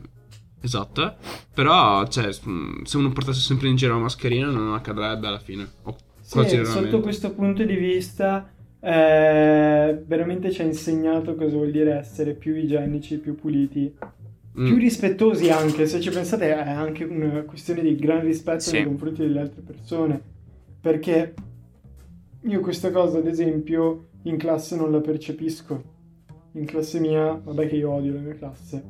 Esatto. 0.62 1.16
Però 1.52 2.06
cioè 2.08 2.32
Se 2.32 2.96
uno 2.96 3.12
portasse 3.12 3.40
sempre 3.40 3.68
in 3.68 3.76
giro 3.76 3.94
la 3.94 4.00
mascherina 4.00 4.46
Non 4.48 4.72
accadrebbe 4.72 5.26
alla 5.26 5.38
fine 5.38 5.70
O 5.82 5.96
Sì, 6.22 6.64
sotto 6.64 7.00
questo 7.00 7.32
punto 7.32 7.62
di 7.64 7.74
vista 7.76 8.50
eh, 8.80 10.02
veramente 10.06 10.50
ci 10.50 10.62
ha 10.62 10.64
insegnato 10.64 11.34
cosa 11.34 11.56
vuol 11.56 11.70
dire 11.70 11.94
essere 11.94 12.34
più 12.34 12.54
igienici, 12.54 13.18
più 13.18 13.34
puliti, 13.34 13.94
Mm. 14.58 14.66
più 14.66 14.76
rispettosi 14.76 15.50
anche, 15.50 15.86
se 15.86 16.00
ci 16.00 16.10
pensate 16.10 16.48
è 16.52 16.68
anche 16.68 17.04
una 17.04 17.42
questione 17.42 17.80
di 17.80 17.94
gran 17.94 18.22
rispetto 18.22 18.58
Sì. 18.60 18.72
nei 18.72 18.84
confronti 18.86 19.20
delle 19.22 19.38
altre 19.40 19.60
persone, 19.62 20.20
perché 20.80 21.34
io 22.40 22.60
questa 22.60 22.90
cosa 22.90 23.18
ad 23.18 23.26
esempio 23.28 24.06
in 24.22 24.36
classe 24.36 24.74
non 24.74 24.90
la 24.90 25.00
percepisco, 25.00 25.82
in 26.52 26.64
classe 26.64 26.98
mia, 26.98 27.40
vabbè 27.40 27.68
che 27.68 27.76
io 27.76 27.90
odio 27.90 28.14
la 28.14 28.20
mia 28.20 28.34
classe, 28.34 28.82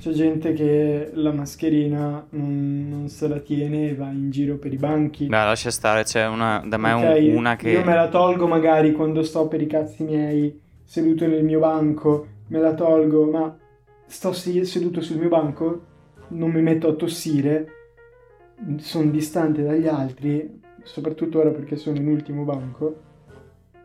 c'è 0.00 0.10
gente 0.12 0.52
che 0.52 1.10
la 1.14 1.32
mascherina 1.32 2.26
non, 2.30 2.88
non 2.88 3.08
se 3.08 3.28
la 3.28 3.38
tiene 3.38 3.90
e 3.90 3.94
va 3.94 4.10
in 4.10 4.30
giro 4.30 4.56
per 4.56 4.72
i 4.72 4.76
banchi. 4.76 5.24
No, 5.28 5.36
lascia 5.44 5.70
stare, 5.70 6.04
c'è 6.04 6.26
una, 6.26 6.62
da 6.66 6.76
me 6.78 6.92
un- 6.92 7.04
Ok, 7.04 7.34
una 7.36 7.56
che... 7.56 7.70
Io 7.70 7.84
me 7.84 7.94
la 7.94 8.08
tolgo 8.08 8.46
magari 8.46 8.92
quando 8.92 9.22
sto 9.22 9.46
per 9.48 9.60
i 9.60 9.66
cazzi 9.66 10.02
miei 10.04 10.58
seduto 10.84 11.26
nel 11.26 11.44
mio 11.44 11.58
banco, 11.60 12.26
me 12.48 12.60
la 12.60 12.74
tolgo, 12.74 13.30
ma 13.30 13.56
sto 14.06 14.32
seduto 14.32 15.00
sul 15.00 15.18
mio 15.18 15.28
banco, 15.28 15.82
non 16.28 16.50
mi 16.50 16.62
metto 16.62 16.88
a 16.88 16.94
tossire, 16.94 17.68
sono 18.78 19.10
distante 19.10 19.62
dagli 19.62 19.86
altri, 19.86 20.60
soprattutto 20.82 21.38
ora 21.40 21.50
perché 21.50 21.76
sono 21.76 21.96
in 21.96 22.08
ultimo 22.08 22.44
banco, 22.44 23.00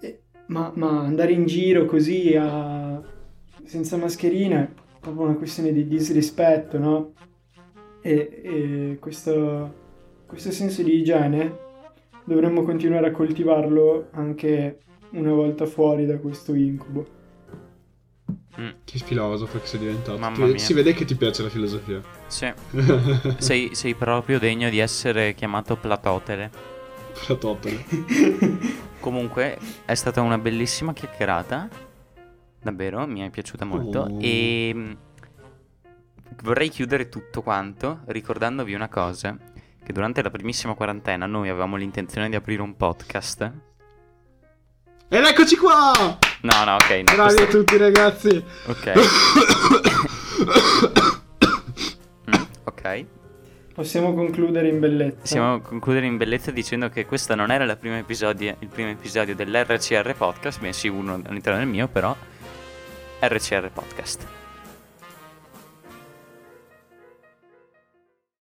e- 0.01 0.21
ma, 0.47 0.71
ma 0.75 1.01
andare 1.01 1.31
in 1.33 1.45
giro 1.45 1.85
così 1.85 2.35
a- 2.37 3.01
senza 3.63 3.97
mascherina 3.97 4.69
proprio 4.99 5.25
una 5.25 5.35
questione 5.35 5.71
di 5.71 5.87
disrispetto, 5.87 6.77
no? 6.77 7.13
E, 8.01 8.41
e 8.43 8.97
questo, 8.99 9.73
questo 10.25 10.51
senso 10.51 10.83
di 10.83 10.99
igiene 10.99 11.67
dovremmo 12.23 12.63
continuare 12.63 13.07
a 13.07 13.11
coltivarlo 13.11 14.07
anche 14.11 14.79
una 15.11 15.33
volta 15.33 15.65
fuori 15.65 16.05
da 16.05 16.17
questo 16.17 16.53
incubo. 16.53 17.17
Mm, 18.59 18.69
Che 18.83 18.99
filosofo 18.99 19.59
che 19.59 19.67
sei 19.67 19.79
diventato. 19.79 20.17
Mamma 20.17 20.45
mia. 20.45 20.57
Si 20.57 20.73
vede 20.73 20.93
che 20.93 21.05
ti 21.05 21.15
piace 21.15 21.43
la 21.43 21.49
filosofia. 21.49 22.01
sì, 22.27 22.51
sei, 23.37 23.69
sei 23.73 23.95
proprio 23.95 24.37
degno 24.37 24.69
di 24.69 24.79
essere 24.79 25.33
chiamato 25.33 25.75
Platotele. 25.77 26.51
Platotele. 27.25 27.85
Comunque 28.99 29.57
è 29.85 29.95
stata 29.95 30.21
una 30.21 30.37
bellissima 30.37 30.93
chiacchierata, 30.93 31.69
davvero, 32.61 33.05
mi 33.07 33.21
è 33.21 33.29
piaciuta 33.29 33.65
molto 33.65 34.01
Oh. 34.01 34.17
e 34.21 34.97
vorrei 36.43 36.69
chiudere 36.69 37.09
tutto 37.09 37.41
quanto 37.41 38.01
ricordandovi 38.05 38.73
una 38.73 38.87
cosa, 38.89 39.37
che 39.83 39.93
durante 39.93 40.21
la 40.21 40.29
primissima 40.29 40.73
quarantena 40.75 41.25
noi 41.25 41.49
avevamo 41.49 41.75
l'intenzione 41.75 42.29
di 42.29 42.35
aprire 42.35 42.61
un 42.61 42.75
podcast. 42.77 43.51
Ed 45.11 45.25
eccoci 45.25 45.57
qua! 45.57 45.91
No, 46.41 46.63
no, 46.65 46.75
ok, 46.75 46.89
no, 46.89 47.03
Bravi 47.15 47.19
a 47.19 47.23
questo- 47.35 47.57
tutti 47.57 47.77
ragazzi! 47.77 48.43
ok. 48.67 48.93
Mm, 52.29 52.33
ok. 52.65 53.05
Possiamo 53.73 54.13
concludere 54.13 54.67
in 54.67 54.79
bellezza. 54.79 55.19
Possiamo 55.21 55.61
concludere 55.61 56.05
in 56.05 56.17
bellezza 56.17 56.51
dicendo 56.51 56.89
che 56.89 57.05
questo 57.05 57.33
non 57.35 57.49
era 57.51 57.65
la 57.65 57.75
prima 57.75 57.97
episodio, 57.97 58.55
il 58.59 58.67
primo 58.67 58.89
episodio 58.89 59.35
dell'RCR 59.35 60.15
podcast, 60.15 60.59
bensì 60.59 60.87
uno 60.87 61.21
all'interno 61.25 61.59
del 61.59 61.67
mio, 61.67 61.87
però 61.87 62.15
RCR 63.21 63.69
podcast. 63.69 64.38